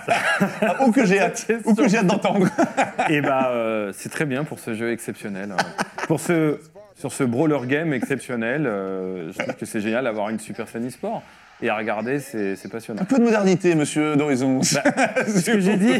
Ah, 0.62 0.84
ou 0.84 0.90
que 0.90 1.04
j'ai 1.06 1.20
hâte, 1.20 1.46
ou 1.64 1.74
que 1.74 1.88
j'ai 1.88 1.98
hâte 1.98 2.06
d'entendre. 2.06 2.48
Et 3.08 3.20
bah, 3.20 3.50
euh, 3.52 3.92
c'est 3.94 4.08
très 4.08 4.24
bien 4.24 4.42
pour 4.44 4.58
ce 4.58 4.74
jeu 4.74 4.90
exceptionnel. 4.92 5.52
hein. 5.52 5.84
pour 6.08 6.18
ce, 6.18 6.58
sur 6.96 7.12
ce 7.12 7.22
brawler 7.24 7.66
game 7.66 7.92
exceptionnel, 7.92 8.66
euh, 8.66 9.32
je 9.32 9.38
trouve 9.38 9.54
que 9.54 9.66
c'est 9.66 9.80
génial 9.80 10.04
d'avoir 10.04 10.28
une 10.30 10.40
super 10.40 10.68
scène 10.68 10.86
e-sport. 10.86 11.22
Et 11.60 11.68
à 11.68 11.76
regarder, 11.76 12.18
c'est 12.18 12.68
passionnant. 12.70 13.02
Un 13.02 13.04
peu 13.04 13.18
de 13.18 13.22
modernité, 13.22 13.76
monsieur 13.76 14.16
d'Horizon. 14.16 14.62
C'est 14.62 14.82
ce 15.28 15.50
que 15.52 15.60
j'ai 15.60 15.76
dit. 15.76 15.94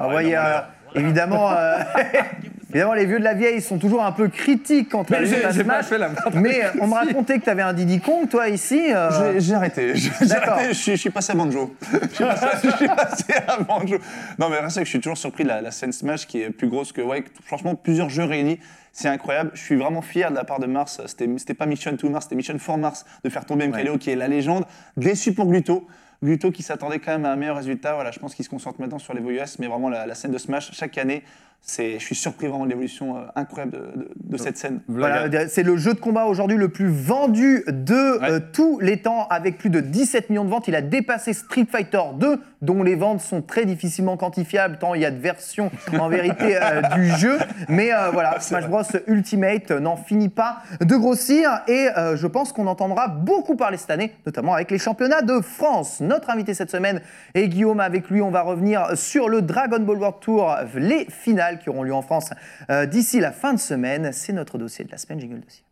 Ah, 0.00 0.08
voyez, 0.08 0.34
euh, 0.34 0.60
évidemment, 0.94 1.50
euh, 1.52 1.78
évidemment, 1.98 2.47
les 2.72 3.06
vieux 3.06 3.18
de 3.18 3.24
la 3.24 3.34
vieille 3.34 3.60
sont 3.62 3.78
toujours 3.78 4.04
un 4.04 4.12
peu 4.12 4.28
critiques 4.28 4.88
quand 4.90 5.06
j'ai 5.08 5.26
jouent 5.26 5.46
à 5.46 5.52
Smash. 5.52 5.90
la 5.90 6.10
Mais 6.34 6.64
euh, 6.64 6.68
on 6.80 6.86
me 6.86 6.94
racontait 7.06 7.38
que 7.38 7.44
tu 7.44 7.50
avais 7.50 7.62
un 7.62 7.72
Diddy 7.72 8.00
Kong, 8.00 8.28
toi, 8.28 8.48
ici. 8.48 8.92
euh, 8.92 9.32
J'ai- 9.34 9.40
J'ai 9.40 9.54
arrêté. 9.54 9.92
J'ai 9.96 10.10
D'accord. 10.26 10.54
arrêté, 10.54 10.68
je, 10.74 10.78
suis- 10.78 10.92
je 10.92 10.96
suis 11.00 11.10
passé 11.10 11.32
à 11.32 11.34
Banjo. 11.34 11.74
Je 12.10 12.14
suis 12.14 12.24
passé, 12.24 12.46
je 12.64 12.76
suis 12.76 12.86
passé 12.88 13.24
à 13.46 13.56
Banjo. 13.62 13.96
Non, 14.38 14.48
mais 14.50 14.56
c'est 14.68 14.80
que 14.80 14.84
je 14.84 14.90
suis 14.90 15.00
toujours 15.00 15.16
surpris 15.18 15.44
de 15.44 15.48
la, 15.48 15.60
la 15.62 15.70
scène 15.70 15.92
Smash 15.92 16.26
qui 16.26 16.42
est 16.42 16.50
plus 16.50 16.68
grosse 16.68 16.92
que. 16.92 17.00
Ouais, 17.00 17.24
franchement, 17.44 17.74
plusieurs 17.74 18.10
jeux 18.10 18.24
réunis. 18.24 18.58
C'est 18.92 19.08
incroyable. 19.08 19.50
Je 19.54 19.60
suis 19.62 19.76
vraiment 19.76 20.02
fier 20.02 20.30
de 20.30 20.34
la 20.36 20.44
part 20.44 20.58
de 20.58 20.66
Mars. 20.66 21.00
C'était 21.06 21.28
c'était 21.38 21.54
pas 21.54 21.66
Mission 21.66 21.96
to 21.96 22.08
Mars, 22.10 22.24
c'était 22.24 22.36
Mission 22.36 22.58
for 22.58 22.76
Mars 22.78 23.04
de 23.24 23.30
faire 23.30 23.44
tomber 23.44 23.68
MKLeo 23.68 23.96
qui 23.98 24.10
est 24.10 24.16
la 24.16 24.28
légende. 24.28 24.64
Déçu 24.96 25.32
pour 25.32 25.46
Gluto. 25.46 25.86
Gluto 26.22 26.50
qui 26.50 26.64
s'attendait 26.64 26.98
quand 26.98 27.12
même 27.12 27.24
à 27.24 27.30
un 27.32 27.36
meilleur 27.36 27.56
résultat. 27.56 27.94
Voilà, 27.94 28.10
je 28.10 28.18
pense 28.18 28.34
qu'il 28.34 28.44
se 28.44 28.50
concentre 28.50 28.80
maintenant 28.80 28.98
sur 28.98 29.14
les 29.14 29.20
US, 29.22 29.58
mais 29.60 29.68
vraiment 29.68 29.88
la, 29.88 30.04
la 30.04 30.14
scène 30.16 30.32
de 30.32 30.38
Smash 30.38 30.72
chaque 30.72 30.98
année. 30.98 31.22
C'est, 31.60 31.98
je 31.98 32.04
suis 32.04 32.14
surpris 32.14 32.46
vraiment 32.46 32.64
de 32.64 32.70
l'évolution 32.70 33.18
euh, 33.18 33.20
incroyable 33.36 33.72
de, 33.72 33.78
de- 33.78 34.10
de 34.24 34.36
cette 34.38 34.56
scène. 34.56 34.80
Voilà, 34.88 35.28
c'est 35.48 35.62
le 35.62 35.76
jeu 35.76 35.92
de 35.92 36.00
combat 36.00 36.24
aujourd'hui 36.24 36.56
le 36.56 36.68
plus 36.70 36.88
vendu 36.88 37.62
de 37.68 38.18
Ouais. 38.20 38.30
euh, 38.30 38.40
tous 38.52 38.78
les 38.80 39.02
temps, 39.02 39.26
avec 39.28 39.58
plus 39.58 39.68
de 39.68 39.80
17 39.80 40.30
millions 40.30 40.44
de 40.46 40.50
ventes. 40.50 40.66
Il 40.68 40.74
a 40.74 40.80
dépassé 40.80 41.34
Street 41.34 41.66
Fighter 41.70 42.00
2, 42.18 42.40
dont 42.62 42.82
les 42.82 42.94
ventes 42.94 43.20
sont 43.20 43.42
très 43.42 43.66
difficilement 43.66 44.16
quantifiables, 44.16 44.78
tant 44.78 44.94
il 44.94 45.02
y 45.02 45.04
a 45.04 45.10
de 45.10 45.18
versions 45.20 45.70
en 45.98 46.08
vérité 46.08 46.56
euh, 46.56 46.80
du 46.94 47.10
jeu. 47.10 47.36
Mais 47.68 47.92
euh, 47.92 48.10
voilà, 48.12 48.40
Smash 48.40 48.66
Bros 48.66 48.82
Ultimate 49.06 49.70
n'en 49.70 49.96
finit 49.96 50.30
pas 50.30 50.62
de 50.80 50.96
grossir, 50.96 51.60
et 51.68 51.88
euh, 51.98 52.16
je 52.16 52.26
pense 52.26 52.52
qu'on 52.54 52.66
entendra 52.66 53.08
beaucoup 53.08 53.56
parler 53.56 53.76
cette 53.76 53.90
année, 53.90 54.12
notamment 54.24 54.54
avec 54.54 54.70
les 54.70 54.78
championnats 54.78 55.20
de 55.22 55.40
France. 55.42 56.00
Notre 56.00 56.30
invité 56.30 56.54
cette 56.54 56.70
semaine 56.70 57.02
est 57.34 57.48
Guillaume. 57.48 57.80
Avec 57.80 58.08
lui, 58.08 58.22
on 58.22 58.30
va 58.30 58.40
revenir 58.40 58.96
sur 58.96 59.28
le 59.28 59.42
Dragon 59.42 59.80
Ball 59.80 59.98
World 59.98 60.16
Tour, 60.20 60.56
les 60.74 61.06
finales 61.10 61.47
qui 61.56 61.70
auront 61.70 61.84
lieu 61.84 61.94
en 61.94 62.02
France 62.02 62.28
euh, 62.68 62.84
d'ici 62.84 63.20
la 63.20 63.32
fin 63.32 63.54
de 63.54 63.58
semaine. 63.58 64.10
C'est 64.12 64.34
notre 64.34 64.58
dossier 64.58 64.84
de 64.84 64.90
la 64.90 64.98
semaine, 64.98 65.20
Jingle 65.20 65.40
Dossier. 65.40 65.62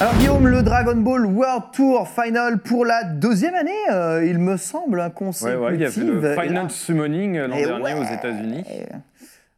Alors 0.00 0.14
Guillaume, 0.14 0.46
le 0.48 0.62
Dragon 0.62 0.96
Ball 0.96 1.26
World 1.26 1.62
Tour 1.72 2.08
Final 2.08 2.58
pour 2.58 2.84
la 2.86 3.04
deuxième 3.04 3.54
année, 3.54 3.70
euh, 3.92 4.24
il 4.26 4.38
me 4.38 4.56
semble, 4.56 4.98
un 5.00 5.06
Ouais, 5.06 5.12
consécutive. 5.12 5.60
ouais, 5.62 5.74
il 5.74 5.80
y 5.80 5.84
a 5.84 5.88
le 5.88 6.32
Final 6.34 6.62
là, 6.64 6.68
Summoning 6.70 7.36
euh, 7.36 7.48
l'an 7.48 7.56
dernier 7.56 7.84
ouais. 7.84 7.94
aux 7.94 8.14
États-Unis. 8.14 8.64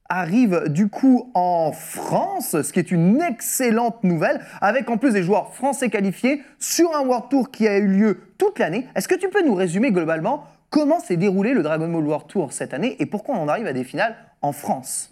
arrive 0.09 0.65
du 0.69 0.89
coup 0.89 1.31
en 1.35 1.71
France, 1.71 2.61
ce 2.61 2.73
qui 2.73 2.81
est 2.81 2.91
une 2.91 3.23
excellente 3.23 4.03
nouvelle, 4.03 4.41
avec 4.61 4.91
en 4.91 4.97
plus 4.99 5.13
des 5.13 5.23
joueurs 5.23 5.55
français 5.55 5.91
qualifiés 5.91 6.43
sur 6.59 6.95
un 6.97 7.07
World 7.07 7.27
Tour 7.31 7.51
qui 7.53 7.69
a 7.69 7.79
eu 7.79 7.87
lieu 7.87 8.19
toute 8.37 8.59
l'année. 8.59 8.89
Est-ce 8.97 9.07
que 9.07 9.15
tu 9.15 9.29
peux 9.29 9.45
nous 9.47 9.55
résumer 9.55 9.93
globalement 9.93 10.45
comment 10.73 10.99
s'est 10.99 11.17
déroulé 11.17 11.55
le 11.55 11.63
Dragon 11.63 11.87
Ball 11.87 12.05
World 12.05 12.27
Tour 12.27 12.53
cette 12.53 12.75
année 12.75 12.97
et 12.99 13.07
pourquoi 13.07 13.37
on 13.37 13.43
en 13.43 13.49
arrive 13.49 13.67
à 13.67 13.73
des 13.73 13.85
finales 13.85 14.17
en 14.41 14.51
France? 14.51 15.11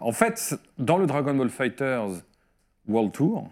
En 0.00 0.12
fait, 0.12 0.54
dans 0.78 0.98
le 0.98 1.06
Dragon 1.06 1.34
Ball 1.34 1.48
Fighters 1.48 2.08
World 2.88 3.12
Tour, 3.12 3.48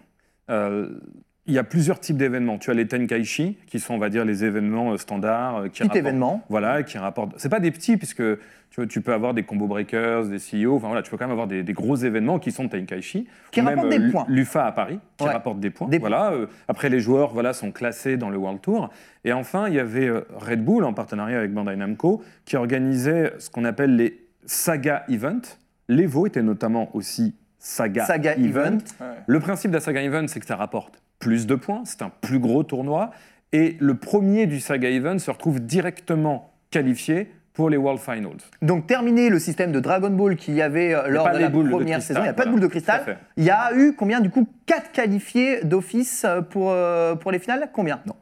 euh, 0.51 1.01
il 1.47 1.55
y 1.55 1.59
a 1.59 1.65
plusieurs 1.65 2.01
types 2.01 2.17
d'événements. 2.17 2.59
Tu 2.59 2.71
as 2.71 2.75
les 2.75 2.87
Tenkaichi, 2.89 3.59
qui 3.67 3.79
sont, 3.81 3.95
on 3.95 3.99
va 3.99 4.09
dire, 4.09 4.25
les 4.25 4.45
événements 4.45 4.93
euh, 4.93 4.97
standards. 4.97 5.57
euh, 5.59 5.69
qui 5.69 5.83
Petit 5.83 5.99
événement. 5.99 6.43
Voilà, 6.49 6.83
qui 6.83 6.97
rapportent. 6.99 7.35
C'est 7.37 7.49
pas 7.51 7.61
des 7.61 7.71
petits, 7.71 7.97
puisque 7.99 8.23
tu, 8.71 8.77
vois, 8.77 8.87
tu 8.87 9.01
peux 9.03 9.13
avoir 9.13 9.35
des 9.35 9.43
combo 9.43 9.67
breakers, 9.67 10.25
des 10.27 10.39
CEO. 10.39 10.77
Enfin 10.77 10.87
voilà, 10.89 11.03
tu 11.03 11.11
peux 11.11 11.17
quand 11.19 11.25
même 11.27 11.33
avoir 11.33 11.47
des, 11.47 11.63
des 11.63 11.73
gros 11.75 11.97
événements 11.97 12.39
qui 12.39 12.51
sont 12.51 12.69
Tenkaichi. 12.69 13.29
Qui 13.51 13.61
Ou 13.61 13.65
même, 13.65 13.75
rapportent 13.79 13.95
des 13.97 14.05
euh, 14.07 14.11
points. 14.11 14.25
L'UFA 14.29 14.65
à 14.67 14.73
Paris, 14.73 14.99
qui 15.19 15.25
Ouais. 15.25 15.31
rapporte 15.33 15.61
des 15.61 15.71
points. 15.71 15.89
Des 15.89 15.99
voilà. 15.99 16.33
euh, 16.33 16.47
après, 16.67 16.89
les 16.89 17.01
joueurs 17.01 17.33
voilà, 17.35 17.53
sont 17.53 17.73
classés 17.73 18.17
dans 18.17 18.31
le 18.31 18.39
World 18.39 18.61
Tour. 18.63 18.91
Et 19.25 19.33
enfin, 19.33 19.69
il 19.69 19.75
y 19.75 19.81
avait 19.81 20.11
Red 20.11 20.65
Bull, 20.65 20.85
en 20.85 20.95
partenariat 20.95 21.39
avec 21.39 21.53
Bandai 21.53 21.77
Namco, 21.77 22.23
qui 22.47 22.57
organisait 22.57 23.33
ce 23.39 23.51
qu'on 23.51 23.65
appelle 23.65 23.97
les 23.97 24.25
Saga 24.47 25.05
Event. 25.09 25.41
L'Evo 25.89 26.27
était 26.27 26.43
notamment 26.43 26.89
aussi 26.97 27.35
Saga, 27.59 28.07
Saga 28.07 28.35
Event. 28.37 28.79
Le 29.27 29.41
principe 29.41 29.71
de 29.71 29.77
la 29.77 29.81
Saga 29.81 30.03
Event, 30.03 30.27
c'est 30.29 30.41
que 30.41 30.47
ça 30.47 30.57
rapporte 30.57 31.03
plus 31.19 31.47
de 31.47 31.55
points, 31.55 31.83
c'est 31.85 32.03
un 32.03 32.11
plus 32.21 32.39
gros 32.39 32.63
tournoi, 32.63 33.11
et 33.53 33.77
le 33.81 33.95
premier 33.95 34.47
du 34.47 34.61
Saga 34.61 34.91
Event 34.91 35.19
se 35.19 35.31
retrouve 35.31 35.61
directement 35.61 36.53
qualifié 36.71 37.31
pour 37.53 37.71
les 37.71 37.77
World 37.77 38.01
Finals. 38.01 38.39
Donc 38.63 38.89
terminé 38.89 39.29
le 39.31 39.39
système 39.39 39.71
de 39.71 39.79
Dragon 39.79 40.11
Ball 40.11 40.35
qu'il 40.35 40.55
y 40.55 40.63
avait 40.63 40.93
euh, 40.93 41.07
lors 41.09 41.31
de 41.31 41.39
la 41.39 41.49
de 41.49 41.69
première 41.71 42.03
saison, 42.03 42.19
il 42.21 42.25
n'y 42.25 42.29
a 42.29 42.33
pas 42.35 42.47
de 42.47 42.51
boule 42.51 42.61
de 42.61 42.67
cristal. 42.67 43.19
Il 43.37 43.45
y 43.45 43.51
a 43.51 43.71
eu 43.77 43.95
combien 43.97 44.21
du 44.21 44.29
coup 44.29 44.49
4 44.67 44.91
qualifiés 44.91 45.63
d'office 45.65 46.25
euh, 46.25 46.43
pour, 46.43 46.73
euh, 46.73 47.15
pour 47.15 47.31
les 47.31 47.39
finales? 47.39 47.71
Combien? 47.73 48.01
Non. 48.07 48.15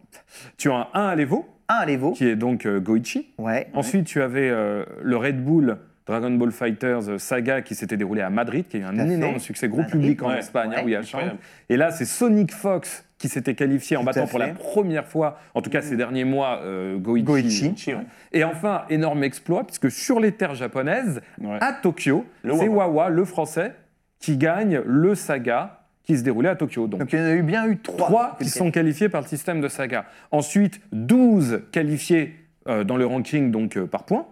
Tu 0.58 0.70
as 0.70 0.74
un 0.74 0.86
1 0.92 1.06
à 1.08 1.14
l'Evo, 1.14 1.46
Un 1.70 1.76
à 1.76 1.86
l'Evo. 1.86 2.12
qui 2.12 2.26
est 2.26 2.36
donc 2.36 2.66
euh, 2.66 2.78
Goichi. 2.78 3.32
Ouais. 3.38 3.68
Ensuite, 3.72 4.06
tu 4.06 4.20
avais 4.20 4.50
euh, 4.50 4.84
le 5.02 5.16
Red 5.16 5.42
Bull 5.42 5.78
Dragon 6.12 6.30
Ball 6.32 6.52
Fighters 6.52 7.08
euh, 7.08 7.18
Saga 7.18 7.62
qui 7.62 7.74
s'était 7.74 7.96
déroulé 7.96 8.20
à 8.20 8.30
Madrid, 8.30 8.66
qui 8.68 8.76
a 8.76 8.80
eu 8.80 8.84
un 8.84 8.94
fait. 8.94 9.12
énorme 9.12 9.38
succès, 9.38 9.68
gros 9.68 9.78
Madrid, 9.78 9.92
public 9.92 10.22
en 10.22 10.28
ouais. 10.28 10.38
Espagne, 10.38 10.70
hein, 10.72 10.76
Ouais, 10.78 10.84
où 10.84 10.88
il 10.88 10.92
y 10.92 10.94
a 10.94 10.98
le 11.00 11.04
incroyable. 11.04 11.32
champ. 11.32 11.46
Et 11.68 11.76
là, 11.76 11.90
c'est 11.90 12.04
Sonic 12.04 12.52
Fox 12.52 13.04
qui 13.18 13.28
s'était 13.28 13.54
qualifié 13.54 13.96
en 13.96 14.04
battant 14.04 14.26
pour 14.26 14.38
la 14.40 14.48
première 14.48 15.06
fois, 15.06 15.38
en 15.54 15.62
tout 15.62 15.70
cas 15.70 15.80
ces 15.80 15.96
derniers 15.96 16.24
mois, 16.24 16.60
euh, 16.64 16.98
Goichi. 16.98 17.24
Goichi. 17.24 17.72
Chi, 17.76 17.94
ouais. 17.94 18.00
Et 18.32 18.42
enfin, 18.44 18.82
énorme 18.90 19.22
exploit, 19.24 19.64
puisque 19.64 19.90
sur 19.90 20.18
les 20.20 20.32
terres 20.32 20.54
japonaises, 20.56 21.20
Ouais. 21.40 21.58
à 21.60 21.72
Tokyo, 21.72 22.24
Le 22.42 22.52
c'est 22.56 22.68
Wawa. 22.68 22.88
Wawa, 22.88 23.08
le 23.10 23.24
français, 23.24 23.72
qui 24.18 24.36
gagne 24.36 24.80
le 24.84 25.14
saga 25.14 25.78
qui 26.04 26.18
se 26.18 26.24
déroulait 26.24 26.48
à 26.48 26.56
Tokyo. 26.56 26.88
Donc, 26.88 26.98
Donc 27.00 27.12
il 27.12 27.18
y 27.20 27.22
en 27.22 27.26
a 27.26 27.32
eu 27.34 27.42
bien 27.44 27.64
eu 27.66 27.78
3. 27.78 27.96
trois 27.96 28.36
qui 28.40 28.48
sont 28.48 28.72
qualifiés 28.72 29.08
par 29.08 29.20
le 29.22 29.28
système 29.28 29.60
de 29.60 29.68
saga. 29.68 30.04
Ensuite, 30.32 30.80
12 30.90 31.62
qualifiés 31.70 32.34
euh, 32.68 32.82
dans 32.82 32.96
le 32.96 33.06
ranking 33.06 33.52
donc 33.52 33.76
euh, 33.76 33.86
par 33.86 34.02
points. 34.04 34.26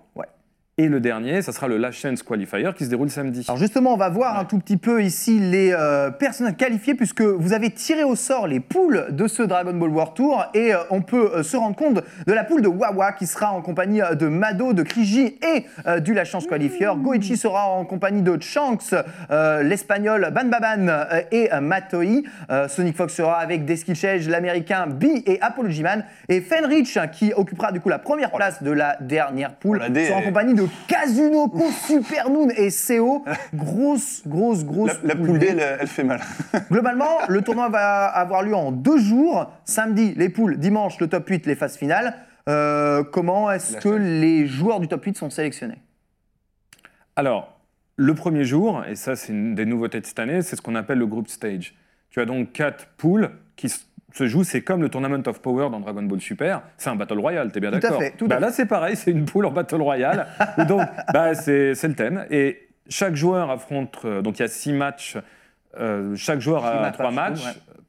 Et 0.80 0.88
le 0.88 0.98
dernier, 0.98 1.42
ça 1.42 1.52
sera 1.52 1.68
le 1.68 1.76
Last 1.76 1.98
Chance 1.98 2.22
Qualifier 2.22 2.70
qui 2.74 2.86
se 2.86 2.88
déroule 2.88 3.10
samedi. 3.10 3.44
Alors 3.48 3.58
justement, 3.58 3.92
on 3.92 3.98
va 3.98 4.08
voir 4.08 4.38
un 4.38 4.46
tout 4.46 4.58
petit 4.58 4.78
peu 4.78 5.02
ici 5.02 5.38
les 5.38 5.74
euh, 5.74 6.10
personnes 6.10 6.56
qualifiées 6.56 6.94
puisque 6.94 7.20
vous 7.20 7.52
avez 7.52 7.68
tiré 7.68 8.02
au 8.02 8.16
sort 8.16 8.46
les 8.46 8.60
poules 8.60 9.08
de 9.10 9.28
ce 9.28 9.42
Dragon 9.42 9.74
Ball 9.74 9.90
World 9.90 10.14
Tour 10.14 10.42
et 10.54 10.72
euh, 10.72 10.78
on 10.88 11.02
peut 11.02 11.32
euh, 11.34 11.42
se 11.42 11.58
rendre 11.58 11.76
compte 11.76 12.02
de 12.26 12.32
la 12.32 12.44
poule 12.44 12.62
de 12.62 12.68
Wawa 12.68 13.12
qui 13.12 13.26
sera 13.26 13.52
en 13.52 13.60
compagnie 13.60 14.00
euh, 14.00 14.14
de 14.14 14.26
Mado, 14.26 14.72
de 14.72 14.82
Kriji 14.82 15.36
et 15.42 15.66
euh, 15.86 16.00
du 16.00 16.14
La 16.14 16.24
Chance 16.24 16.46
Qualifier. 16.46 16.88
Goichi 16.96 17.36
sera 17.36 17.66
en 17.68 17.84
compagnie 17.84 18.22
de 18.22 18.40
Shanks, 18.40 18.94
euh, 19.30 19.62
l'espagnol 19.62 20.30
Banbaban 20.32 20.88
euh, 20.88 21.20
et 21.30 21.52
euh, 21.52 21.60
Matoi. 21.60 22.22
Euh, 22.50 22.68
Sonic 22.68 22.96
Fox 22.96 23.12
sera 23.12 23.34
avec 23.34 23.66
Deskilchej, 23.66 24.30
l'américain 24.30 24.86
B 24.86 25.04
et 25.26 25.36
Apollo 25.42 25.68
G-Man. 25.68 26.06
Et 26.30 26.40
Fenrich 26.40 26.98
qui 27.12 27.34
occupera 27.36 27.70
du 27.70 27.80
coup 27.80 27.90
la 27.90 27.98
première 27.98 28.30
place 28.30 28.62
de 28.62 28.70
la 28.70 28.96
dernière 29.02 29.52
poule 29.56 29.82
Oh, 29.86 29.94
sera 29.94 30.20
en 30.20 30.22
compagnie 30.22 30.54
de 30.54 30.69
Kazunoko, 30.88 31.70
Supernoon 31.86 32.50
et 32.56 32.70
CO. 32.70 33.24
Grosse, 33.54 34.22
grosse, 34.26 34.64
grosse. 34.64 34.92
La, 35.02 35.14
la 35.14 35.16
poule 35.16 35.38
D, 35.38 35.48
elle, 35.50 35.78
elle 35.80 35.86
fait 35.86 36.04
mal. 36.04 36.20
Globalement, 36.70 37.18
le 37.28 37.42
tournoi 37.42 37.68
va 37.68 38.06
avoir 38.06 38.42
lieu 38.42 38.54
en 38.54 38.72
deux 38.72 38.98
jours. 38.98 39.50
Samedi, 39.64 40.14
les 40.16 40.28
poules. 40.28 40.58
Dimanche, 40.58 40.98
le 41.00 41.08
top 41.08 41.28
8, 41.28 41.46
les 41.46 41.54
phases 41.54 41.76
finales. 41.76 42.14
Euh, 42.48 43.04
comment 43.04 43.50
est-ce 43.50 43.76
que 43.76 43.88
les 43.88 44.46
joueurs 44.46 44.80
du 44.80 44.88
top 44.88 45.04
8 45.04 45.16
sont 45.16 45.30
sélectionnés? 45.30 45.78
Alors, 47.16 47.60
le 47.96 48.14
premier 48.14 48.44
jour, 48.44 48.82
et 48.88 48.96
ça 48.96 49.14
c'est 49.14 49.32
une 49.32 49.54
des 49.54 49.66
nouveautés 49.66 50.00
de 50.00 50.06
cette 50.06 50.18
année, 50.18 50.40
c'est 50.42 50.56
ce 50.56 50.62
qu'on 50.62 50.74
appelle 50.74 50.98
le 50.98 51.06
group 51.06 51.28
stage. 51.28 51.74
Tu 52.08 52.20
as 52.20 52.24
donc 52.24 52.52
quatre 52.52 52.86
poules 52.96 53.30
qui 53.56 53.72
se 54.12 54.26
jouent, 54.26 54.44
c'est 54.44 54.62
comme 54.62 54.82
le 54.82 54.88
Tournament 54.88 55.22
of 55.26 55.40
Power 55.40 55.68
dans 55.70 55.80
Dragon 55.80 56.02
Ball 56.02 56.20
Super, 56.20 56.62
c'est 56.76 56.90
un 56.90 56.96
Battle 56.96 57.18
Royale, 57.18 57.52
t'es 57.52 57.60
bien 57.60 57.70
Tout 57.70 57.76
à 57.76 57.80
d'accord 57.80 58.00
fait, 58.02 58.10
tout 58.16 58.24
à 58.26 58.28
Bah 58.28 58.34
fait. 58.36 58.40
Là 58.40 58.52
c'est 58.52 58.66
pareil, 58.66 58.96
c'est 58.96 59.10
une 59.10 59.24
poule 59.24 59.46
en 59.46 59.50
Battle 59.50 59.80
Royale, 59.82 60.26
donc 60.68 60.82
bah, 61.12 61.34
c'est 61.34 61.72
le 61.82 61.94
thème. 61.94 62.26
Et 62.30 62.68
chaque 62.88 63.14
joueur 63.14 63.50
affronte, 63.50 63.98
euh, 64.04 64.22
donc 64.22 64.38
il 64.38 64.42
y 64.42 64.44
a 64.44 64.48
six 64.48 64.72
matchs, 64.72 65.16
euh, 65.78 66.14
chaque 66.16 66.40
joueur 66.40 66.62
Six 66.62 66.68
a 66.68 66.80
matchs 66.80 66.94
trois 66.94 67.10
matchs, 67.10 67.40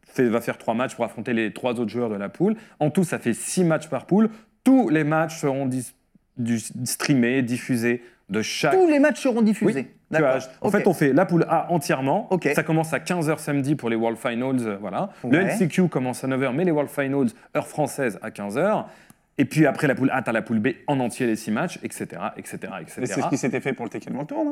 fait- 0.07 0.29
va 0.29 0.41
faire 0.41 0.57
trois 0.57 0.73
matchs 0.75 0.95
pour 0.95 1.05
affronter 1.05 1.33
les 1.33 1.51
trois 1.53 1.79
autres 1.79 1.89
joueurs 1.91 2.09
de 2.09 2.15
la 2.15 2.29
poule. 2.29 2.55
En 2.79 2.89
tout, 2.91 3.03
ça 3.03 3.17
fait 3.17 3.33
six 3.33 3.63
matchs 3.63 3.87
par 3.87 4.05
poule. 4.05 4.29
Tous 4.63 4.89
les 4.89 5.03
matchs 5.03 5.37
seront 5.39 5.65
dis- 5.65 5.93
du- 6.37 6.59
streamés, 6.85 7.41
diffusés 7.41 8.03
de 8.29 8.41
chaque 8.41 8.73
Tous 8.73 8.87
les 8.87 8.99
matchs 8.99 9.21
seront 9.21 9.41
diffusés. 9.41 9.73
oui, 9.81 9.87
tu 10.17 10.23
en 10.61 10.69
fait, 10.71 10.87
on 10.87 10.93
fait 10.93 11.13
la 11.13 11.25
poule 11.25 11.45
A 11.49 11.71
entièrement. 11.71 12.29
Ça 12.53 12.63
commence 12.63 12.93
à 12.93 12.99
15h 12.99 13.37
samedi 13.39 13.75
pour 13.75 13.89
les 13.89 13.95
World 13.95 14.17
Finals. 14.17 14.57
euh, 14.67 14.77
voilà. 14.79 15.09
Le. 15.29 15.41
NCQ 15.43 15.87
commence 15.89 16.23
à 16.23 16.27
9h, 16.27 16.53
mais 16.53 16.65
les 16.65 16.71
World 16.71 16.89
Finals, 16.89 17.27
heure 17.55 17.67
française, 17.67 18.19
à 18.21 18.29
15h. 18.29 18.85
Et 19.37 19.45
puis 19.45 19.65
après 19.65 19.87
la 19.87 19.95
poule 19.95 20.11
A, 20.11 20.21
tu 20.21 20.29
as 20.29 20.33
la 20.33 20.41
poule 20.41 20.59
B 20.59 20.67
en 20.87 20.99
entier, 20.99 21.25
les 21.25 21.35
6 21.35 21.51
matchs, 21.51 21.79
etc. 21.83 22.05
etc., 22.37 22.57
Et 22.79 22.81
etc. 22.83 23.01
c'est 23.05 23.21
ce 23.21 23.27
qui 23.29 23.37
s'était 23.37 23.61
fait 23.61 23.73
pour 23.73 23.85
le 23.85 23.89
Tekken 23.89 24.13
World 24.13 24.29
Tour, 24.29 24.45
non? 24.45 24.51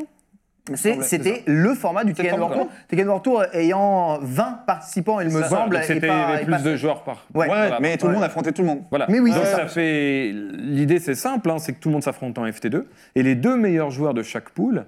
C'était 0.75 1.41
le 1.47 1.73
format 1.73 2.03
du 2.03 2.13
Tekken 2.13 2.33
World 2.39 2.53
format. 2.53 2.69
Tour. 2.69 2.73
Tekken 2.87 3.07
World 3.07 3.23
Tour 3.23 3.43
ayant 3.53 4.19
20 4.21 4.59
participants, 4.67 5.19
il 5.19 5.29
me 5.29 5.41
semble. 5.43 5.77
c'était 5.83 5.99
plus 6.43 6.51
pas- 6.51 6.59
de 6.59 6.75
joueurs 6.75 7.03
par. 7.03 7.25
Ouais. 7.33 7.41
Ouais, 7.41 7.47
Voilà. 7.47 7.79
mais 7.79 7.97
tout 7.97 8.07
le 8.07 8.13
monde 8.13 8.23
affrontait 8.23 8.51
tout 8.51 8.61
le 8.61 8.67
monde. 8.67 8.83
Voilà. 8.89 9.05
Mais 9.09 9.19
oui, 9.19 9.31
Donc 9.31 9.39
c'est 9.43 9.49
ça 9.51 9.57
ça. 9.57 9.67
fait. 9.67 10.31
L'idée, 10.33 10.99
c'est 10.99 11.15
simple, 11.15 11.49
hein, 11.49 11.57
c'est 11.57 11.73
que 11.73 11.79
tout 11.79 11.89
le 11.89 11.93
monde 11.93 12.03
s'affronte 12.03 12.37
en 12.37 12.45
FT2. 12.45 12.85
Et 13.15 13.23
les 13.23 13.35
deux 13.35 13.55
meilleurs 13.57 13.89
joueurs 13.89 14.13
de 14.13 14.21
chaque 14.21 14.49
poule, 14.51 14.85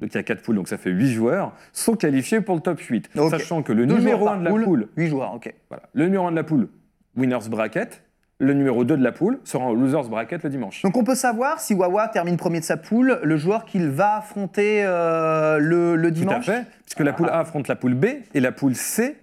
donc 0.00 0.10
il 0.12 0.16
y 0.16 0.18
a 0.18 0.22
4 0.22 0.42
poules, 0.42 0.56
donc 0.56 0.68
ça 0.68 0.76
fait 0.78 0.90
8 0.90 1.12
joueurs, 1.12 1.52
sont 1.72 1.94
qualifiés 1.96 2.40
pour 2.40 2.54
le 2.54 2.60
top 2.60 2.80
8. 2.80 3.10
Ok. 3.16 3.30
Sachant 3.30 3.62
que 3.62 3.72
le 3.72 3.86
Deux 3.86 3.96
numéro 3.96 4.20
joueurs 4.20 4.32
1 4.34 4.42
par 4.42 4.52
de 4.52 4.58
la 4.58 4.64
poule 4.64 4.88
8 4.96 5.08
joueurs, 5.08 5.34
ok. 5.34 5.54
Voilà. 5.68 5.84
Le 5.94 6.04
numéro 6.04 6.26
1 6.26 6.30
de 6.32 6.36
la 6.36 6.44
poule, 6.44 6.68
Winners 7.16 7.48
Bracket. 7.50 8.02
Le 8.38 8.52
numéro 8.52 8.84
2 8.84 8.98
de 8.98 9.02
la 9.02 9.12
poule 9.12 9.38
sera 9.44 9.64
en 9.64 9.72
Losers 9.72 10.10
Bracket 10.10 10.44
le 10.44 10.50
dimanche. 10.50 10.82
Donc 10.82 10.94
on 10.98 11.04
peut 11.04 11.14
savoir 11.14 11.58
si 11.58 11.72
Wawa 11.72 12.08
termine 12.08 12.36
premier 12.36 12.60
de 12.60 12.66
sa 12.66 12.76
poule, 12.76 13.18
le 13.22 13.36
joueur 13.38 13.64
qu'il 13.64 13.88
va 13.88 14.16
affronter 14.18 14.84
euh, 14.84 15.58
le, 15.58 15.96
le 15.96 16.02
Tout 16.10 16.16
à 16.16 16.20
dimanche. 16.20 16.44
fait, 16.44 16.66
puisque 16.84 17.00
la 17.00 17.14
poule 17.14 17.30
A 17.30 17.38
affronte 17.40 17.66
la 17.68 17.76
poule 17.76 17.94
B 17.94 18.04
et 18.34 18.40
la 18.40 18.52
poule 18.52 18.74
C 18.74 19.16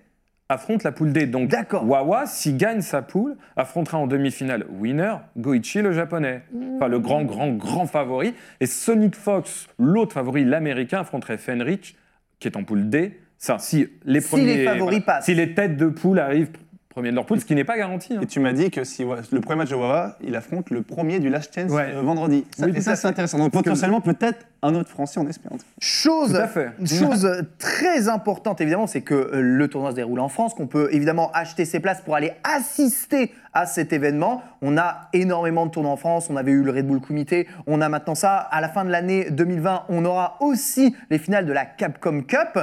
affronte 0.53 0.83
la 0.83 0.91
poule 0.91 1.11
D. 1.11 1.25
Donc. 1.27 1.51
Wawa, 1.73 2.25
s'il 2.25 2.57
gagne 2.57 2.81
sa 2.81 3.01
poule, 3.01 3.35
affrontera 3.55 3.97
en 3.97 4.07
demi-finale 4.07 4.65
Winner, 4.79 5.15
Goichi 5.37 5.81
le 5.81 5.91
japonais. 5.91 6.43
Enfin 6.75 6.87
le 6.87 6.99
grand, 6.99 7.23
grand, 7.23 7.51
grand 7.51 7.85
favori. 7.85 8.33
Et 8.59 8.65
Sonic 8.65 9.15
Fox, 9.15 9.67
l'autre 9.77 10.13
favori, 10.13 10.45
l'américain, 10.45 11.01
affronterait 11.01 11.37
Fenrich, 11.37 11.95
qui 12.39 12.47
est 12.47 12.57
en 12.57 12.63
poule 12.63 12.89
D. 12.89 13.19
Ça, 13.37 13.57
si 13.59 13.89
les 14.05 14.21
Si 14.21 14.29
premiers, 14.29 14.57
les 14.57 14.65
favoris 14.65 15.01
passent. 15.01 15.25
Si 15.25 15.35
les 15.35 15.53
têtes 15.53 15.75
de 15.75 15.87
poule 15.87 16.19
arrivent 16.19 16.51
premier 16.93 17.09
de 17.09 17.15
leur 17.15 17.25
poule, 17.25 17.39
ce 17.39 17.45
qui 17.45 17.55
n'est 17.55 17.63
pas 17.63 17.75
garanti. 17.77 18.13
hein. 18.13 18.19
Et 18.21 18.27
tu 18.27 18.39
m'as 18.39 18.53
dit 18.53 18.69
que 18.69 18.83
si 18.83 19.03
ouais, 19.03 19.17
le 19.31 19.41
premier 19.41 19.57
match 19.57 19.69
de 19.69 19.75
Wawa, 19.75 20.15
il 20.23 20.35
affronte 20.35 20.69
le 20.69 20.83
premier 20.83 21.19
du 21.19 21.29
Last 21.29 21.53
Chance 21.53 21.71
Ouais. 21.71 21.91
euh, 21.95 22.01
vendredi. 22.01 22.45
Ça, 22.55 22.67
Oui, 22.67 22.73
et 22.75 22.81
ça, 22.81 22.95
c'est 22.95 23.07
intéressant. 23.07 23.39
Donc 23.39 23.51
potentiellement, 23.51 23.99
peut-être 23.99 24.45
un 24.61 24.75
autre 24.75 24.89
Français, 24.89 25.19
on 25.19 25.27
espère. 25.27 25.51
Chose, 25.79 26.39
chose 26.85 27.27
très 27.57 28.09
importante, 28.09 28.61
évidemment, 28.61 28.85
c'est 28.87 29.01
que 29.01 29.15
euh, 29.15 29.41
le 29.41 29.67
tournoi 29.67 29.89
se 29.91 29.95
déroule 29.95 30.19
en 30.19 30.29
France, 30.29 30.53
qu'on 30.53 30.67
peut 30.67 30.89
évidemment 30.91 31.31
acheter 31.33 31.65
ses 31.65 31.79
places 31.79 32.01
pour 32.01 32.15
aller 32.15 32.31
assister 32.43 33.31
à 33.53 33.65
cet 33.65 33.91
événement. 33.91 34.43
On 34.61 34.77
a 34.77 35.09
énormément 35.13 35.65
de 35.65 35.71
tournois 35.71 35.91
en 35.91 35.97
France, 35.97 36.27
on 36.29 36.37
avait 36.37 36.51
eu 36.51 36.61
le 36.63 36.71
Red 36.71 36.85
Bull 36.87 37.01
Comité, 37.01 37.47
on 37.67 37.81
a 37.81 37.89
maintenant 37.89 38.15
ça. 38.15 38.37
À 38.37 38.61
la 38.61 38.69
fin 38.69 38.85
de 38.85 38.89
l'année 38.91 39.29
2020, 39.31 39.85
on 39.89 40.05
aura 40.05 40.37
aussi 40.41 40.95
les 41.09 41.17
finales 41.17 41.45
de 41.45 41.53
la 41.53 41.65
Capcom 41.65 42.21
Cup. 42.21 42.59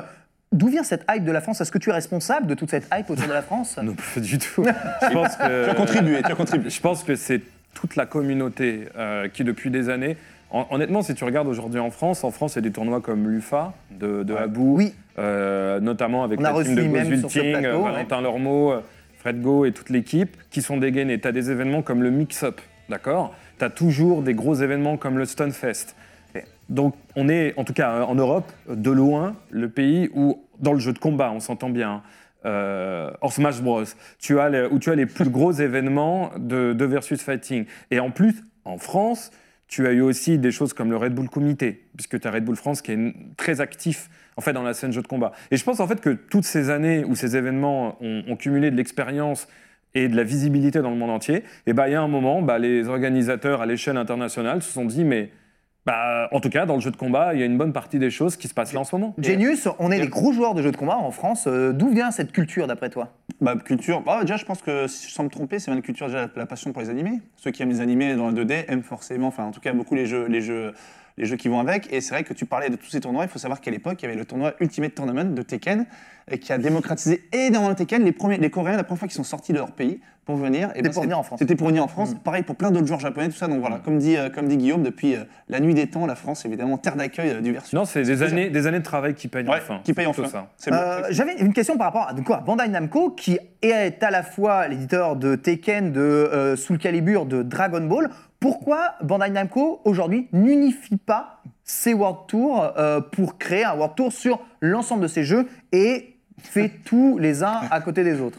D'où 0.52 0.66
vient 0.68 0.82
cette 0.82 1.04
hype 1.08 1.24
de 1.24 1.30
la 1.30 1.40
France? 1.40 1.60
Est-ce 1.60 1.70
que 1.70 1.78
tu 1.78 1.90
es 1.90 1.92
responsable 1.92 2.46
de 2.48 2.54
toute 2.54 2.70
cette 2.70 2.88
hype 2.92 3.08
autour 3.08 3.26
de 3.26 3.32
la 3.32 3.42
France? 3.42 3.78
Non, 3.82 3.94
pas 3.94 4.20
du 4.20 4.38
tout. 4.38 4.64
Je 5.02 5.12
pense 5.12 5.36
que, 5.36 5.64
Tu 5.64 5.70
as 5.70 5.74
contribué, 5.74 6.22
tu 6.22 6.32
as 6.32 6.34
contribué. 6.34 6.70
Je 6.70 6.80
pense 6.80 7.04
que 7.04 7.14
c'est 7.14 7.40
toute 7.74 7.94
la 7.94 8.04
communauté 8.06 8.88
euh, 8.96 9.28
qui, 9.28 9.44
depuis 9.44 9.70
des 9.70 9.88
années. 9.90 10.16
Hon- 10.50 10.66
Honnêtement, 10.70 11.02
si 11.02 11.14
tu 11.14 11.22
regardes 11.22 11.46
aujourd'hui 11.46 11.78
en 11.78 11.92
France, 11.92 12.24
en 12.24 12.32
France, 12.32 12.54
il 12.54 12.56
y 12.56 12.58
a 12.58 12.62
des 12.62 12.72
tournois 12.72 13.00
comme 13.00 13.28
l'UFA 13.30 13.74
de, 13.92 14.24
de 14.24 14.32
Ouais. 14.34 14.40
Abou, 14.40 14.74
Oui. 14.78 14.92
euh, 15.20 15.78
notamment 15.78 16.24
avec 16.24 16.40
la 16.40 16.52
team 16.64 16.74
de 16.74 16.82
Gozulting, 16.82 17.54
ouais. 17.54 17.62
Valentin 17.92 18.20
Lormeau, 18.20 18.72
euh, 18.72 18.80
Fred 19.18 19.40
Go 19.40 19.64
et 19.66 19.70
toute 19.72 19.90
l'équipe 19.90 20.36
qui 20.50 20.62
sont 20.62 20.78
dégainés. 20.78 21.20
Tu 21.20 21.28
as 21.28 21.32
des 21.32 21.52
événements 21.52 21.82
comme 21.82 22.02
le 22.02 22.10
Mix-Up, 22.10 22.60
d'accord? 22.88 23.32
Tu 23.60 23.64
as 23.64 23.70
toujours 23.70 24.22
des 24.22 24.34
gros 24.34 24.54
événements 24.56 24.96
comme 24.96 25.16
le 25.16 25.26
Stunfest. 25.26 25.94
Donc, 26.68 26.94
on 27.16 27.28
est, 27.28 27.54
en 27.56 27.64
tout 27.64 27.72
cas 27.72 28.04
en 28.04 28.14
Europe, 28.14 28.50
de 28.68 28.90
loin, 28.90 29.36
le 29.50 29.68
pays 29.68 30.08
où, 30.14 30.44
dans 30.60 30.72
le 30.72 30.78
jeu 30.78 30.92
de 30.92 30.98
combat, 30.98 31.32
on 31.32 31.40
s'entend 31.40 31.70
bien, 31.70 32.02
euh, 32.46 33.10
hors 33.20 33.32
Smash 33.32 33.60
Bros, 33.60 33.84
tu 34.18 34.40
as 34.40 34.68
où 34.70 34.78
tu 34.78 34.90
as 34.90 34.94
les 34.94 35.06
plus 35.06 35.28
gros 35.28 35.52
événements 35.60 36.30
de, 36.38 36.84
versus 36.84 37.20
fighting. 37.20 37.66
Et 37.90 38.00
en 38.00 38.10
plus, 38.10 38.34
en 38.64 38.78
France, 38.78 39.30
tu 39.68 39.86
as 39.86 39.92
eu 39.92 40.00
aussi 40.00 40.38
des 40.38 40.50
choses 40.50 40.72
comme 40.72 40.90
le 40.90 40.96
Red 40.96 41.14
Bull 41.14 41.28
Comité, 41.28 41.84
puisque 41.96 42.20
tu 42.20 42.26
as 42.26 42.30
Red 42.30 42.44
Bull 42.44 42.56
France 42.56 42.82
qui 42.82 42.92
est 42.92 43.14
très 43.36 43.60
actif 43.60 44.08
en 44.36 44.40
fait 44.40 44.52
dans 44.52 44.62
la 44.62 44.74
scène 44.74 44.92
jeu 44.92 45.02
de 45.02 45.06
combat. 45.06 45.32
Et 45.50 45.56
je 45.56 45.64
pense 45.64 45.80
en 45.80 45.86
fait 45.86 46.00
que 46.00 46.10
toutes 46.10 46.44
ces 46.44 46.70
années 46.70 47.04
où 47.04 47.14
ces 47.14 47.36
événements 47.36 47.96
ont, 48.00 48.36
cumulé 48.36 48.70
de 48.70 48.76
l'expérience 48.76 49.48
et 49.94 50.08
de 50.08 50.16
la 50.16 50.24
visibilité 50.24 50.80
dans 50.80 50.90
le 50.90 50.96
monde 50.96 51.10
entier, 51.10 51.44
et 51.66 51.72
ben 51.72 51.86
il 51.86 51.92
y 51.92 51.94
a 51.94 52.02
un 52.02 52.08
moment, 52.08 52.42
bah, 52.42 52.58
les 52.58 52.88
organisateurs 52.88 53.60
à 53.60 53.66
l'échelle 53.66 53.96
internationale 53.96 54.62
se 54.62 54.72
sont 54.72 54.84
dit 54.84 55.04
mais 55.04 55.30
bah, 55.86 56.28
en 56.32 56.40
tout 56.40 56.50
cas 56.50 56.66
dans 56.66 56.74
le 56.74 56.80
jeu 56.80 56.90
de 56.90 56.96
combat, 56.96 57.34
il 57.34 57.40
y 57.40 57.42
a 57.42 57.46
une 57.46 57.56
bonne 57.58 57.72
partie 57.72 57.98
des 57.98 58.10
choses 58.10 58.36
qui 58.36 58.48
se 58.48 58.54
passent 58.54 58.72
là 58.72 58.80
en 58.80 58.84
ce 58.84 58.94
moment. 58.94 59.14
Genius, 59.18 59.68
on 59.78 59.90
est 59.90 59.98
Et- 59.98 60.02
des 60.02 60.08
gros 60.08 60.32
joueurs 60.32 60.54
de 60.54 60.62
jeux 60.62 60.72
de 60.72 60.76
combat 60.76 60.96
en 60.96 61.10
France. 61.10 61.44
Euh, 61.46 61.72
D'où 61.72 61.88
vient 61.88 62.10
cette 62.10 62.32
culture 62.32 62.66
d'après 62.66 62.90
toi? 62.90 63.08
Bah, 63.40 63.56
culture. 63.56 64.02
Bah, 64.02 64.18
déjà, 64.20 64.36
je 64.36 64.44
pense 64.44 64.60
que, 64.60 64.86
si- 64.86 65.10
sans 65.10 65.24
me 65.24 65.30
tromper, 65.30 65.58
c'est 65.58 65.72
une 65.72 65.80
culture, 65.82 66.06
déjà, 66.08 66.22
la, 66.22 66.28
la 66.36 66.46
passion 66.46 66.72
pour 66.72 66.82
les 66.82 66.90
animés. 66.90 67.20
Ceux 67.36 67.50
qui 67.50 67.62
aiment 67.62 67.70
les 67.70 67.80
animés 67.80 68.14
dans 68.14 68.28
le 68.28 68.34
2D 68.34 68.64
aiment 68.68 68.82
forcément, 68.82 69.28
enfin, 69.28 69.44
en 69.44 69.50
tout 69.52 69.60
cas, 69.60 69.72
beaucoup 69.72 69.94
les 69.94 70.04
jeux, 70.06 70.26
les 70.26 70.42
jeux, 70.42 70.74
les 71.20 71.26
jeux 71.26 71.36
qui 71.36 71.48
vont 71.48 71.60
avec. 71.60 71.92
Et 71.92 72.00
c'est 72.00 72.14
vrai 72.14 72.24
que 72.24 72.32
tu 72.32 72.46
parlais 72.46 72.70
de 72.70 72.76
tous 72.76 72.88
ces 72.90 73.00
tournois. 73.00 73.24
Il 73.24 73.28
faut 73.30 73.38
savoir 73.38 73.60
qu'à 73.60 73.70
l'époque, 73.70 73.98
il 74.02 74.06
y 74.06 74.08
avait 74.08 74.18
le 74.18 74.24
tournoi 74.24 74.54
Ultimate 74.60 74.94
Tournament 74.94 75.34
de 75.34 75.42
Tekken, 75.42 75.86
et 76.30 76.38
qui 76.38 76.52
a 76.52 76.58
démocratisé 76.58 77.22
énormément 77.32 77.74
Tekken. 77.74 78.02
Les, 78.04 78.12
premiers, 78.12 78.38
les 78.38 78.50
Coréens, 78.50 78.76
la 78.76 78.84
première 78.84 79.00
fois 79.00 79.08
qu'ils 79.08 79.16
sont 79.16 79.24
sortis 79.24 79.52
de 79.52 79.58
leur 79.58 79.72
pays 79.72 80.00
pour 80.24 80.36
venir. 80.36 80.68
et 80.70 80.76
C'était 80.76 80.82
ben, 80.88 80.92
pour 80.94 81.02
venir 81.02 81.18
en 81.18 81.22
France. 81.22 81.38
C'était 81.40 81.56
pour 81.56 81.66
venir 81.68 81.82
en 81.84 81.88
France. 81.88 82.14
Pareil 82.22 82.42
pour 82.42 82.56
plein 82.56 82.70
d'autres 82.70 82.86
joueurs 82.86 83.00
japonais, 83.00 83.28
tout 83.28 83.36
ça. 83.36 83.48
Donc 83.48 83.60
voilà, 83.60 83.80
comme 83.84 83.98
dit, 83.98 84.16
euh, 84.16 84.30
comme 84.30 84.48
dit 84.48 84.56
Guillaume, 84.56 84.82
depuis 84.82 85.16
euh, 85.16 85.24
la 85.48 85.60
nuit 85.60 85.74
des 85.74 85.88
temps, 85.88 86.06
la 86.06 86.14
France, 86.14 86.44
évidemment, 86.46 86.78
terre 86.78 86.96
d'accueil 86.96 87.30
euh, 87.30 87.40
du 87.40 87.52
versus. 87.52 87.72
Non, 87.74 87.84
c'est 87.84 88.02
des 88.02 88.22
années, 88.22 88.48
des 88.48 88.66
années 88.66 88.78
de 88.78 88.84
travail 88.84 89.14
qui 89.14 89.28
payent 89.28 89.46
Ouais, 89.46 89.56
enfin. 89.58 89.80
qui 89.84 89.92
paye 89.92 90.06
C'est 90.06 90.12
plutôt 90.22 90.28
enfin. 90.28 90.46
ça. 90.56 90.72
Euh, 90.72 91.06
J'avais 91.10 91.36
une 91.40 91.52
question 91.52 91.76
par 91.76 91.86
rapport 91.88 92.08
à 92.08 92.14
donc 92.14 92.26
quoi, 92.26 92.38
Bandai 92.38 92.68
Namco, 92.68 93.10
qui 93.10 93.38
est 93.62 94.02
à 94.04 94.10
la 94.10 94.22
fois 94.22 94.68
l'éditeur 94.68 95.16
de 95.16 95.34
Tekken, 95.34 95.90
de 95.92 96.00
euh, 96.00 96.56
Soul 96.56 96.78
Calibur, 96.78 97.26
de 97.26 97.42
Dragon 97.42 97.82
Ball. 97.82 98.08
Pourquoi 98.40 98.94
Bandai 99.02 99.30
Namco 99.30 99.80
aujourd'hui 99.84 100.28
n'unifie 100.32 100.96
pas 100.96 101.42
ses 101.62 101.92
World 101.92 102.20
Tours 102.26 102.72
euh, 102.78 103.00
pour 103.00 103.36
créer 103.38 103.64
un 103.64 103.74
World 103.74 103.94
Tour 103.96 104.12
sur 104.12 104.40
l'ensemble 104.62 105.02
de 105.02 105.08
ses 105.08 105.24
jeux 105.24 105.46
et 105.72 106.16
fait 106.42 106.70
tous 106.84 107.18
les 107.18 107.42
uns 107.42 107.60
à 107.70 107.80
côté 107.80 108.02
des 108.02 108.18
autres? 108.20 108.38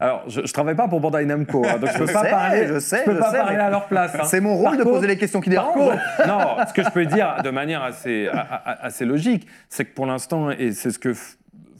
Alors, 0.00 0.22
je, 0.28 0.42
je 0.46 0.52
travaille 0.52 0.74
pas 0.76 0.86
pour 0.86 1.00
Bandai 1.00 1.24
Namco, 1.24 1.64
hein, 1.66 1.78
donc 1.78 1.90
je 1.92 1.98
peux 1.98 2.06
Je 2.06 2.12
pas 2.12 2.22
sais, 2.24 2.30
parler. 2.30 2.66
je 2.68 2.78
sais, 2.78 3.02
peux 3.04 3.14
je 3.14 3.18
pas 3.18 3.30
sais, 3.32 3.38
parler 3.38 3.56
mais 3.56 3.62
à 3.62 3.70
leur 3.70 3.86
place. 3.86 4.14
hein. 4.14 4.24
C'est 4.24 4.40
mon 4.40 4.54
rôle 4.54 4.64
Par 4.64 4.76
de 4.76 4.82
contre- 4.82 4.94
poser 4.96 5.06
les 5.08 5.16
questions 5.18 5.40
qui 5.40 5.50
dérangent. 5.50 5.98
non, 6.26 6.56
ce 6.68 6.72
que 6.74 6.84
je 6.84 6.90
peux 6.90 7.06
dire 7.06 7.40
de 7.42 7.50
manière 7.50 7.82
assez, 7.82 8.28
a- 8.28 8.38
a- 8.40 8.84
assez 8.84 9.04
logique, 9.06 9.46
c'est 9.70 9.86
que 9.86 9.94
pour 9.94 10.06
l'instant, 10.06 10.50
et 10.50 10.72
c'est 10.72 10.90
ce 10.90 10.98
que 11.00 11.14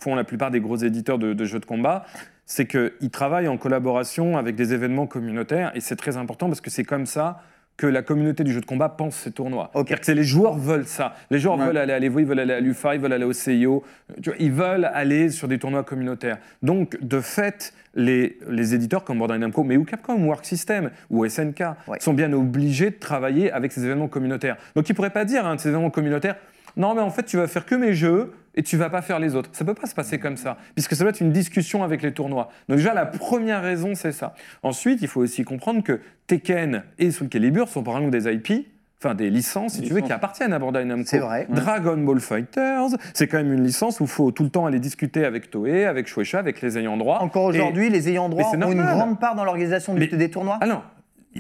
font 0.01 0.15
la 0.15 0.25
plupart 0.25 0.51
des 0.51 0.61
gros 0.61 0.77
éditeurs 0.77 1.19
de, 1.19 1.33
de 1.35 1.45
jeux 1.45 1.61
de 1.61 1.67
combat, 1.67 2.07
c'est 2.47 2.67
qu'ils 2.67 3.11
travaillent 3.13 3.47
en 3.49 3.59
collaboration 3.59 4.37
avec 4.39 4.57
des 4.57 4.73
événements 4.73 5.07
communautaires, 5.07 5.71
et 5.75 5.81
c'est 5.81 5.97
très 5.97 6.17
important 6.17 6.47
parce 6.49 6.63
que 6.63 6.71
c'est 6.71 6.85
comme 6.85 7.05
ça 7.07 7.41
que 7.79 7.87
la 7.87 8.03
communauté 8.03 8.45
du 8.45 8.53
jeu 8.53 8.61
de 8.61 8.67
combat 8.67 8.89
pense 8.91 9.15
ces 9.15 9.31
tournois. 9.31 9.71
Ok. 9.73 9.87
C'est-à-dire 9.87 10.01
que 10.01 10.07
c'est 10.07 10.15
les 10.15 10.25
joueurs 10.25 10.59
veulent 10.59 10.85
ça. 10.85 11.15
Les 11.31 11.39
joueurs 11.39 11.57
Ouais. 11.59 11.65
veulent 11.67 11.77
aller 11.79 11.93
à 11.95 11.99
l'Evo, 12.01 12.19
ils 12.19 12.27
veulent 12.27 12.41
aller 12.41 12.53
à 12.53 12.61
l'UFA, 12.61 12.97
ils 12.97 13.01
veulent 13.01 13.13
aller 13.13 13.25
au 13.25 13.33
CIO. 13.33 13.85
Ils 14.41 14.53
veulent 14.53 14.85
aller 14.93 15.31
sur 15.31 15.47
des 15.49 15.59
tournois 15.59 15.85
communautaires. 15.85 16.39
Donc, 16.63 16.99
de 17.01 17.21
fait, 17.21 17.73
les, 17.95 18.37
les 18.51 18.75
éditeurs 18.75 19.05
comme 19.05 19.19
Bandai 19.21 19.39
Namco, 19.39 19.63
mais 19.63 19.77
ou 19.77 19.85
Capcom, 19.85 20.17
ou 20.27 20.33
Arc 20.33 20.45
System, 20.45 20.91
ou 21.09 21.25
SNK, 21.25 21.61
Ouais. 21.87 21.99
sont 22.01 22.15
bien 22.15 22.33
obligés 22.33 22.91
de 22.91 22.97
travailler 22.97 23.51
avec 23.53 23.71
ces 23.73 23.85
événements 23.85 24.09
communautaires. 24.09 24.57
Donc, 24.75 24.89
ils 24.89 24.93
ne 24.93 24.97
pourraient 24.97 25.11
pas 25.11 25.25
dire, 25.25 25.47
un 25.47 25.55
de 25.55 25.61
ces 25.61 25.69
événements 25.69 25.91
communautaires, 25.91 26.35
non, 26.77 26.95
mais 26.95 27.01
en 27.01 27.11
fait, 27.11 27.23
tu 27.25 27.37
vas 27.37 27.47
faire 27.47 27.65
que 27.65 27.75
mes 27.77 27.95
jeux 27.95 28.33
et 28.59 28.63
tu 28.63 28.77
vas 28.77 28.91
pas 28.91 29.01
faire 29.01 29.19
les 29.21 29.35
autres. 29.37 29.49
Ça 29.53 29.65
peut 29.65 29.73
pas 29.73 29.87
se 29.87 29.95
passer 29.95 30.19
comme 30.19 30.37
ça, 30.37 30.59
puisque 30.75 30.95
ça 30.95 31.05
doit 31.05 31.11
être 31.11 31.21
une 31.21 31.33
discussion 31.33 31.83
avec 31.85 32.03
les 32.03 32.13
tournois. 32.13 32.51
Donc 32.69 32.77
déjà, 32.79 32.93
la 32.93 33.07
première 33.07 33.63
raison, 33.63 33.95
c'est 33.95 34.13
ça. 34.13 34.35
Ensuite, 34.63 35.01
il 35.01 35.09
faut 35.09 35.21
aussi 35.21 35.45
comprendre 35.45 35.83
que 35.83 36.01
Tekken 36.27 36.83
et 36.99 37.11
Soul 37.11 37.29
Calibur 37.29 37.69
sont 37.69 37.83
par 37.83 37.97
exemple 37.97 38.19
des 38.19 38.31
IP, 38.31 38.67
enfin 39.01 39.15
des 39.15 39.31
licences, 39.31 39.75
si 39.75 39.83
tu 39.83 39.95
veux, 39.95 40.01
qui 40.01 40.13
appartiennent 40.13 40.53
à 40.53 40.59
Bandai 40.59 40.85
Namco. 40.85 41.07
C'est 41.07 41.21
vrai. 41.21 41.47
Dragon 41.49 41.97
Ball 41.99 42.19
Fighters, 42.21 42.89
c'est 43.15 43.29
quand 43.29 43.37
même 43.39 43.53
une 43.53 43.63
licence 43.63 44.01
où 44.01 44.05
il 44.05 44.09
faut 44.11 44.33
tout 44.33 44.43
le 44.43 44.51
temps 44.51 44.67
aller 44.67 44.81
discuter 44.81 45.25
avec 45.25 45.51
Toei, 45.51 45.85
avec 45.87 46.09
Shueisha, 46.09 46.41
avec 46.41 46.61
les 46.61 46.77
ayants 46.79 46.97
droit. 46.97 47.19
Encore 47.21 47.55
Et- 47.55 47.59
aujourd'hui, 47.61 47.91
les 47.91 48.09
ayants 48.09 48.29
droit 48.29 48.51
ont 48.55 48.73
une 48.73 48.83
grande 48.83 49.21
part 49.21 49.37
dans 49.37 49.45
l'organisation 49.45 49.95
Mais- 49.95 50.09
des 50.09 50.31
tournois. 50.31 50.59
Ah 50.61 50.67
non, 50.67 50.83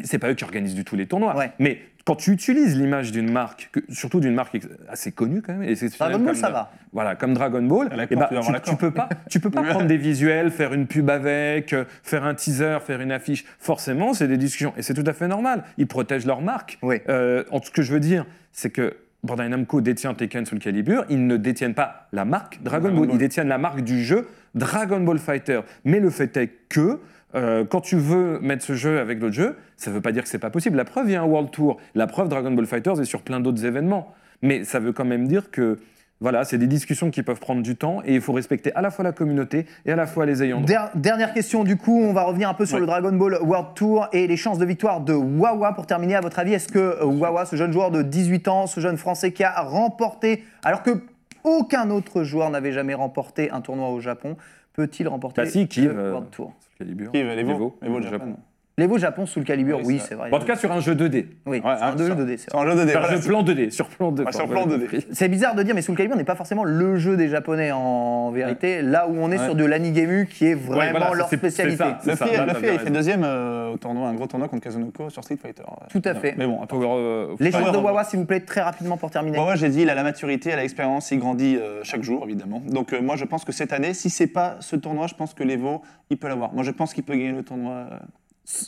c'est 0.04 0.18
pas 0.18 0.30
eux 0.30 0.34
qui 0.34 0.44
organisent 0.44 0.74
du 0.74 0.84
tout 0.84 0.96
les 0.96 1.06
tournois. 1.06 1.36
Ouais. 1.36 1.50
Mais 1.58 1.78
quand 2.04 2.16
tu 2.16 2.30
utilises 2.32 2.76
l'image 2.78 3.12
d'une 3.12 3.30
marque, 3.30 3.68
que- 3.72 3.80
surtout 3.90 4.20
d'une 4.20 4.34
marque 4.34 4.58
assez 4.88 5.12
connue 5.12 5.42
quand 5.42 5.52
même, 5.54 5.62
et 5.68 5.74
c'est 5.76 5.88
Dragon 5.98 6.18
Ball, 6.18 6.36
ça 6.36 6.50
va. 6.50 6.72
Voilà, 6.92 7.16
comme 7.16 7.34
Dragon 7.34 7.62
Ball, 7.62 7.88
eh 7.92 8.14
ben, 8.16 8.26
tu 8.62 8.70
tu, 8.70 8.76
peux 8.76 8.90
pas, 8.90 9.08
tu 9.28 9.40
peux 9.40 9.50
pas 9.50 9.62
prendre 9.70 9.86
des 9.86 9.96
visuels, 9.98 10.50
faire 10.50 10.72
une 10.72 10.86
pub 10.86 11.10
avec, 11.10 11.72
euh, 11.72 11.84
faire 12.02 12.24
un 12.24 12.34
teaser, 12.34 12.78
faire 12.84 13.00
une 13.00 13.12
affiche. 13.12 13.44
Forcément, 13.58 14.14
c'est 14.14 14.28
des 14.28 14.38
discussions 14.38 14.72
et 14.76 14.82
c'est 14.82 14.94
tout 14.94 15.04
à 15.06 15.12
fait 15.12 15.28
normal. 15.28 15.64
Ils 15.76 15.86
protègent 15.86 16.26
leur 16.26 16.40
marque. 16.40 16.78
Oui. 16.82 16.96
Euh, 17.08 17.44
en 17.50 17.60
tout 17.60 17.66
ce 17.66 17.72
que 17.72 17.82
je 17.82 17.92
veux 17.92 18.00
dire, 18.00 18.24
c'est 18.52 18.70
que 18.70 18.96
Bandai 19.24 19.48
Namco 19.48 19.80
détient 19.80 20.14
Tekken 20.14 20.46
sous 20.46 20.54
le 20.54 20.60
calibre, 20.60 21.04
ils 21.10 21.26
ne 21.26 21.36
détiennent 21.36 21.74
pas 21.74 22.08
la 22.12 22.24
marque 22.24 22.60
Dragon, 22.62 22.84
Dragon 22.84 22.98
Ball, 23.00 23.06
Ball. 23.08 23.16
ils 23.16 23.18
détiennent 23.18 23.48
la 23.48 23.58
marque 23.58 23.82
du 23.82 24.02
jeu 24.04 24.28
Dragon 24.54 25.00
Ball 25.00 25.18
Fighter. 25.18 25.60
Mais 25.84 26.00
le 26.00 26.08
fait 26.08 26.34
est 26.38 26.50
que 26.68 27.00
euh, 27.34 27.64
quand 27.64 27.80
tu 27.80 27.96
veux 27.96 28.38
mettre 28.40 28.64
ce 28.64 28.74
jeu 28.74 28.98
avec 29.00 29.18
d'autres 29.18 29.34
jeux, 29.34 29.56
ça 29.76 29.90
ne 29.90 29.94
veut 29.96 30.00
pas 30.00 30.12
dire 30.12 30.22
que 30.22 30.28
c'est 30.28 30.38
pas 30.38 30.50
possible. 30.50 30.76
La 30.76 30.84
preuve, 30.84 31.08
il 31.08 31.12
y 31.12 31.16
a 31.16 31.22
un 31.22 31.26
World 31.26 31.50
Tour. 31.50 31.76
La 31.94 32.06
preuve, 32.06 32.28
Dragon 32.28 32.50
Ball 32.50 32.66
Fighters 32.66 33.00
est 33.00 33.04
sur 33.04 33.22
plein 33.22 33.40
d'autres 33.40 33.64
événements. 33.64 34.14
Mais 34.42 34.64
ça 34.64 34.78
veut 34.78 34.92
quand 34.92 35.04
même 35.04 35.26
dire 35.28 35.50
que 35.50 35.78
voilà, 36.20 36.44
c'est 36.44 36.58
des 36.58 36.66
discussions 36.66 37.10
qui 37.12 37.22
peuvent 37.22 37.38
prendre 37.38 37.62
du 37.62 37.76
temps 37.76 38.02
et 38.04 38.14
il 38.16 38.20
faut 38.20 38.32
respecter 38.32 38.74
à 38.74 38.80
la 38.80 38.90
fois 38.90 39.04
la 39.04 39.12
communauté 39.12 39.66
et 39.86 39.92
à 39.92 39.96
la 39.96 40.06
fois 40.06 40.26
les 40.26 40.42
ayants 40.42 40.56
droit. 40.60 40.66
Der- 40.66 40.90
dernière 40.96 41.32
question 41.32 41.62
du 41.62 41.76
coup, 41.76 42.00
on 42.02 42.12
va 42.12 42.22
revenir 42.24 42.48
un 42.48 42.54
peu 42.54 42.66
sur 42.66 42.74
Ouais. 42.74 42.80
le 42.80 42.86
Dragon 42.86 43.12
Ball 43.12 43.38
World 43.40 43.68
Tour 43.76 44.08
et 44.12 44.26
les 44.26 44.36
chances 44.36 44.58
de 44.58 44.64
victoire 44.64 45.00
de 45.00 45.12
Wawa. 45.12 45.74
Pour 45.74 45.86
terminer, 45.86 46.16
à 46.16 46.20
votre 46.20 46.38
avis, 46.40 46.54
est-ce 46.54 46.68
que 46.72 47.04
Wawa, 47.04 47.44
ce 47.46 47.54
jeune 47.54 47.72
joueur 47.72 47.90
de 47.92 48.02
18 48.02 48.48
ans, 48.48 48.66
ce 48.66 48.80
jeune 48.80 48.96
Français 48.96 49.30
qui 49.32 49.44
a 49.44 49.60
remporté, 49.60 50.42
alors 50.64 50.82
que 50.82 51.02
aucun 51.44 51.88
autre 51.90 52.24
joueur 52.24 52.50
n'avait 52.50 52.72
jamais 52.72 52.94
remporté 52.94 53.50
un 53.52 53.60
tournoi 53.60 53.88
au 53.90 54.00
Japon, 54.00 54.36
peut-il 54.72 55.06
remporter 55.06 55.42
Bah 55.42 55.48
si, 55.48 55.68
le 55.80 55.90
euh, 55.96 56.10
World 56.12 56.30
Tour? 56.30 56.52
Calibur, 56.78 57.10
Qui, 57.10 57.22
les 57.22 57.42
veaux 57.42 57.76
Les 57.82 57.88
veaux, 57.88 58.00
Japon. 58.00 58.36
L'Evo 58.78 58.96
Japon 58.96 59.26
sous 59.26 59.40
le 59.40 59.44
calibre, 59.44 59.76
Oui, 59.78 59.82
oui, 59.84 60.00
c'est 60.02 60.14
vrai. 60.14 60.30
En 60.32 60.38
tout 60.38 60.46
cas, 60.46 60.54
sur 60.56 60.70
un 60.72 60.78
jeu 60.80 60.94
2D. 60.94 61.26
oui, 61.46 61.58
Ouais, 61.58 61.62
c'est 61.62 61.68
un 61.82 61.86
hein, 61.88 61.94
jeu 61.98 62.06
ça. 62.08 62.14
2D, 62.14 62.36
c'est 62.38 62.50
Sur 62.50 62.60
un 62.60 62.64
jeu. 62.70 63.20
Sur 63.20 63.28
plan 63.28 63.42
2D. 63.42 63.70
Sur 63.70 63.88
plan 63.88 64.12
2D. 64.12 64.24
Ouais, 64.24 64.32
sur 64.32 64.48
plan 64.48 64.62
j'ai 64.68 64.76
2D. 64.76 64.80
compris. 64.80 65.06
C'est 65.12 65.28
bizarre 65.28 65.54
de 65.56 65.62
dire, 65.64 65.74
mais 65.74 65.82
Soul 65.82 65.96
Calibur 65.96 66.16
n'est 66.16 66.22
pas 66.24 66.36
forcément 66.36 66.62
le 66.64 66.96
jeu 66.96 67.16
des 67.16 67.28
Japonais 67.28 67.72
en 67.72 68.30
vérité, 68.30 68.80
là 68.82 69.08
où 69.08 69.16
on 69.18 69.30
est 69.32 69.38
Ouais. 69.38 69.44
sur 69.44 69.54
de 69.56 69.64
l'anigemu 69.64 70.26
qui 70.26 70.46
est 70.46 70.54
vraiment 70.54 70.98
voilà, 70.98 71.14
leur 71.14 71.28
c'est- 71.28 71.36
c'est 71.36 71.38
spécialité. 71.38 71.84
Le 72.06 72.14
fait, 72.16 72.36
le 72.46 72.72
il 72.74 72.78
fait 72.78 72.90
deuxième 72.90 73.24
euh, 73.24 73.72
au 73.72 73.76
tournoi, 73.78 74.08
un 74.08 74.14
gros 74.14 74.26
tournoi 74.28 74.48
contre 74.48 74.62
Kazunoko 74.62 75.10
sur 75.10 75.24
Street 75.24 75.38
Fighter. 75.42 75.62
Tout 75.90 76.02
à 76.04 76.14
fait. 76.14 76.34
Mais 76.38 76.46
bon, 76.46 76.60
euh, 76.72 77.34
Les 77.40 77.50
chances 77.50 77.72
de 77.72 77.76
Wawa, 77.78 78.04
s'il 78.04 78.20
vous 78.20 78.26
plaît, 78.26 78.40
très 78.40 78.60
rapidement 78.62 78.96
pour 78.96 79.10
terminer. 79.10 79.38
Moi, 79.38 79.56
j'ai 79.56 79.70
dit, 79.70 79.82
il 79.82 79.90
a 79.90 79.94
la 79.96 80.04
maturité, 80.04 80.50
il 80.50 80.52
a 80.52 80.56
l'expérience, 80.62 81.10
il 81.10 81.18
grandit 81.18 81.56
euh, 81.56 81.80
chaque 81.82 82.02
jour, 82.04 82.22
évidemment. 82.24 82.62
Donc, 82.64 82.92
moi, 82.92 83.16
je 83.16 83.24
pense 83.24 83.44
que 83.44 83.50
cette 83.52 83.72
année, 83.72 83.92
si 83.92 84.08
c'est 84.08 84.26
pas 84.28 84.56
ce 84.60 84.76
tournoi, 84.76 85.08
je 85.08 85.14
pense 85.14 85.34
que 85.34 85.42
l'Evo, 85.42 85.82
il 86.10 86.16
peut 86.16 86.28
l'avoir. 86.28 86.52
Moi, 86.54 86.62
je 86.62 86.70
pense 86.70 86.94
qu'il 86.94 87.02
peut 87.02 87.14
gagner 87.14 87.32
le 87.32 87.42
tournoi. 87.42 87.86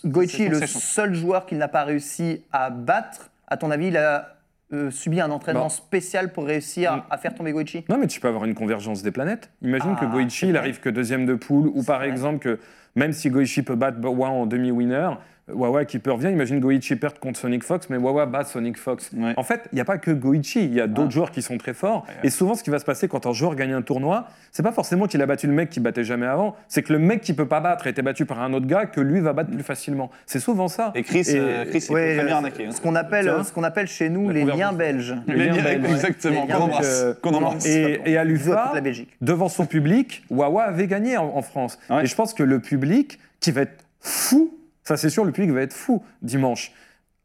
Goichi 0.04 0.44
est 0.44 0.48
le 0.48 0.66
seul 0.66 1.14
joueur 1.14 1.46
qu'il 1.46 1.58
n'a 1.58 1.68
pas 1.68 1.84
réussi 1.84 2.42
à 2.52 2.70
battre. 2.70 3.30
À 3.48 3.56
ton 3.56 3.70
avis, 3.70 3.88
il 3.88 3.96
a 3.96 4.36
euh, 4.72 4.90
subi 4.90 5.20
un 5.20 5.30
entraînement 5.30 5.64
Non. 5.64 5.68
spécial 5.68 6.32
pour 6.32 6.44
réussir 6.46 6.92
Mm. 6.96 7.02
à 7.10 7.18
faire 7.18 7.34
tomber 7.34 7.50
Goichi 7.52 7.84
Non, 7.88 7.98
mais 7.98 8.06
tu 8.06 8.20
peux 8.20 8.28
avoir 8.28 8.44
une 8.44 8.54
convergence 8.54 9.02
des 9.02 9.10
planètes. 9.10 9.50
Imagine 9.62 9.94
Ah, 9.96 10.00
que 10.00 10.06
Goichi, 10.06 10.46
il 10.46 10.50
vrai. 10.52 10.58
arrive 10.60 10.80
que 10.80 10.88
deuxième 10.90 11.26
de 11.26 11.34
poule, 11.34 11.66
ou 11.74 11.82
par 11.82 11.98
vrai. 11.98 12.08
exemple 12.08 12.38
que 12.38 12.60
même 12.94 13.12
si 13.12 13.30
Goichi 13.30 13.62
peut 13.62 13.74
battre 13.74 13.98
Wawa 14.00 14.28
en 14.28 14.46
demi-winner, 14.46 15.10
Wawa 15.54 15.84
qui 15.84 15.98
peut 15.98 16.12
revenir, 16.12 16.30
imagine 16.30 16.60
Goichi 16.60 16.96
perd 16.96 17.18
contre 17.18 17.38
Sonic 17.38 17.62
Fox, 17.64 17.88
mais 17.90 17.96
Wawa 17.96 18.26
bat 18.26 18.44
Sonic 18.44 18.76
Fox. 18.78 19.10
Ouais. 19.16 19.34
En 19.36 19.42
fait, 19.42 19.62
il 19.72 19.76
n'y 19.76 19.80
a 19.80 19.84
pas 19.84 19.98
que 19.98 20.10
Goichi, 20.10 20.64
il 20.64 20.74
y 20.74 20.80
a 20.80 20.86
d'autres 20.86 21.08
Ah. 21.08 21.10
joueurs 21.10 21.30
qui 21.30 21.42
sont 21.42 21.58
très 21.58 21.74
forts. 21.74 22.06
Et 22.22 22.30
souvent, 22.30 22.54
ce 22.54 22.62
qui 22.62 22.70
va 22.70 22.78
se 22.78 22.84
passer 22.84 23.08
quand 23.08 23.26
un 23.26 23.32
joueur 23.32 23.54
gagne 23.54 23.72
un 23.72 23.82
tournoi, 23.82 24.26
c'est 24.52 24.62
pas 24.62 24.72
forcément 24.72 25.06
qu'il 25.06 25.20
a 25.22 25.26
battu 25.26 25.46
le 25.46 25.52
mec 25.52 25.70
qui 25.70 25.80
battait 25.80 26.04
jamais 26.04 26.26
avant, 26.26 26.56
c'est 26.68 26.82
que 26.82 26.92
le 26.92 26.98
mec 26.98 27.20
qui 27.20 27.32
peut 27.34 27.46
pas 27.46 27.60
battre 27.60 27.86
a 27.86 27.90
été 27.90 28.02
battu 28.02 28.26
par 28.26 28.40
un 28.40 28.52
autre 28.52 28.66
gars 28.66 28.86
que 28.86 29.00
lui 29.00 29.20
va 29.20 29.32
battre 29.32 29.50
plus 29.50 29.62
facilement. 29.62 30.10
C'est 30.26 30.40
souvent 30.40 30.68
ça. 30.68 30.92
Et 30.94 31.02
Chris, 31.02 31.20
Et- 31.28 31.36
euh, 31.38 31.64
Chris 31.66 31.84
il 31.88 31.92
Ouais, 31.94 32.08
peut 32.10 32.16
très 32.16 32.24
bien 32.26 32.34
euh, 32.34 32.36
arnaquer. 32.36 32.66
hein. 32.66 32.70
Ce 32.72 32.80
qu'on 32.80 32.94
appelle, 32.94 33.32
ce 33.44 33.52
qu'on 33.52 33.62
appelle 33.64 33.86
chez 33.86 34.08
nous 34.10 34.30
les 34.30 34.44
liens 34.44 34.72
belges. 34.72 35.14
Les 35.26 35.34
Les 35.36 35.44
liens 35.50 35.62
belges. 35.62 35.90
Exactement, 35.90 36.46
qu'on 36.46 36.54
embrasse. 36.54 37.04
embrasse. 37.22 37.66
Et, 37.66 38.00
et 38.06 38.16
à 38.16 38.24
l'UFA, 38.24 38.64
toute 38.66 38.74
la 38.74 38.80
Belgique. 38.80 39.16
devant 39.20 39.48
son 39.48 39.66
public, 39.66 40.24
Wawa 40.30 40.64
avait 40.64 40.86
gagné 40.86 41.16
en, 41.16 41.24
en 41.36 41.42
France. 41.42 41.78
Ouais. 41.88 42.04
Et 42.04 42.06
je 42.06 42.14
pense 42.14 42.34
que 42.34 42.42
le 42.42 42.60
public, 42.60 43.18
qui 43.40 43.50
va 43.52 43.62
être 43.62 43.84
fou, 44.00 44.50
ça 44.90 44.96
c'est 44.96 45.10
sûr, 45.10 45.24
le 45.24 45.30
public 45.32 45.52
va 45.52 45.62
être 45.62 45.72
fou 45.72 46.02
dimanche. 46.20 46.72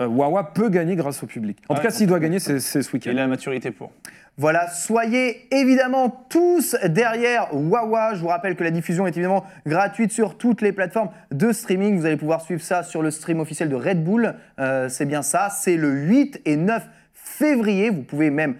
Euh, 0.01 0.07
Wawa 0.07 0.53
peut 0.53 0.69
gagner 0.69 0.95
grâce 0.95 1.23
au 1.23 1.25
public. 1.25 1.57
En 1.67 1.73
Ouais, 1.73 1.79
tout 1.79 1.85
cas, 1.87 1.91
s'il 1.91 2.05
doit 2.05 2.19
gagner, 2.19 2.39
c'est 2.39 2.59
c'est 2.59 2.81
ce 2.83 2.91
week-end. 2.91 3.09
Il 3.11 3.17
a 3.17 3.21
la 3.23 3.27
maturité 3.27 3.71
pour. 3.71 3.91
Voilà, 4.37 4.69
soyez 4.69 5.47
évidemment 5.55 6.09
tous 6.29 6.75
derrière 6.85 7.47
Wawa. 7.55 8.13
Je 8.13 8.19
vous 8.19 8.27
rappelle 8.27 8.55
que 8.55 8.63
la 8.63 8.71
diffusion 8.71 9.07
est 9.07 9.11
évidemment 9.11 9.45
gratuite 9.65 10.11
sur 10.11 10.37
toutes 10.37 10.61
les 10.61 10.73
plateformes 10.73 11.09
de 11.31 11.51
streaming. 11.53 11.97
Vous 11.97 12.05
allez 12.05 12.17
pouvoir 12.17 12.41
suivre 12.41 12.61
ça 12.61 12.83
sur 12.83 13.01
le 13.01 13.09
stream 13.09 13.39
officiel 13.39 13.69
de 13.69 13.75
Red 13.75 14.03
Bull. 14.03 14.35
Euh, 14.59 14.89
c'est 14.89 15.05
bien 15.05 15.21
ça. 15.21 15.49
C'est 15.49 15.77
le 15.77 15.89
8 15.91 16.41
et 16.45 16.57
9 16.57 16.83
février. 17.13 17.89
Vous 17.89 18.03
pouvez 18.03 18.29
même 18.29 18.55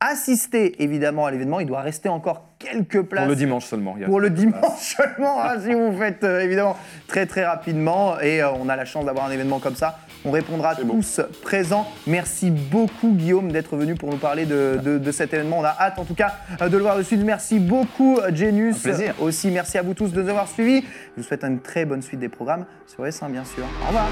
assister 0.00 0.82
évidemment 0.82 1.26
à 1.26 1.30
l'événement. 1.30 1.60
Il 1.60 1.66
doit 1.66 1.80
rester 1.82 2.08
encore 2.08 2.46
quelques 2.58 3.02
places. 3.02 3.22
Pour 3.24 3.28
le 3.30 3.36
dimanche 3.36 3.64
seulement. 3.66 3.94
il 3.96 4.02
y 4.02 4.04
a- 4.04 4.06
Pour 4.08 4.20
le 4.20 4.30
dimanche 4.30 4.78
seulement, 4.96 5.42
hein, 5.42 5.56
si 5.62 5.72
vous 5.74 5.96
faites 5.98 6.24
euh, 6.24 6.40
évidemment 6.40 6.76
très 7.06 7.26
très 7.26 7.44
rapidement. 7.44 8.18
Et 8.20 8.42
euh, 8.42 8.50
on 8.52 8.68
a 8.68 8.76
la 8.76 8.84
chance 8.84 9.04
d'avoir 9.04 9.26
un 9.26 9.30
événement 9.30 9.58
comme 9.58 9.74
ça. 9.76 9.98
On 10.24 10.30
répondra 10.30 10.74
tous 10.74 11.20
présents. 11.42 11.86
Merci 12.06 12.50
beaucoup 12.50 13.12
Guillaume 13.12 13.52
d'être 13.52 13.76
venu 13.76 13.94
pour 13.94 14.10
nous 14.10 14.18
parler 14.18 14.44
de, 14.44 14.78
de- 14.82 14.98
de 14.98 15.12
cet 15.12 15.32
événement. 15.32 15.58
On 15.60 15.64
a 15.64 15.74
hâte 15.78 15.98
en 15.98 16.04
tout 16.04 16.14
cas 16.14 16.34
euh, 16.60 16.68
de 16.68 16.76
le 16.76 16.82
voir 16.82 16.96
de 16.98 17.02
suite. 17.02 17.22
Merci 17.24 17.58
beaucoup 17.58 18.18
Genius. 18.34 18.76
Un 18.78 18.80
plaisir. 18.80 19.14
Aussi 19.20 19.50
merci 19.50 19.78
à 19.78 19.82
vous 19.82 19.94
tous 19.94 20.12
de 20.12 20.22
nous 20.22 20.28
avoir 20.28 20.48
suivis. 20.48 20.82
Je 21.16 21.22
vous 21.22 21.26
souhaite 21.26 21.44
une 21.44 21.60
très 21.60 21.84
bonne 21.86 22.02
suite 22.02 22.20
des 22.20 22.28
programmes 22.28 22.66
sur 22.86 23.04
S1 23.04 23.30
bien 23.30 23.44
sûr. 23.44 23.64
Au 23.84 23.86
revoir. 23.88 24.06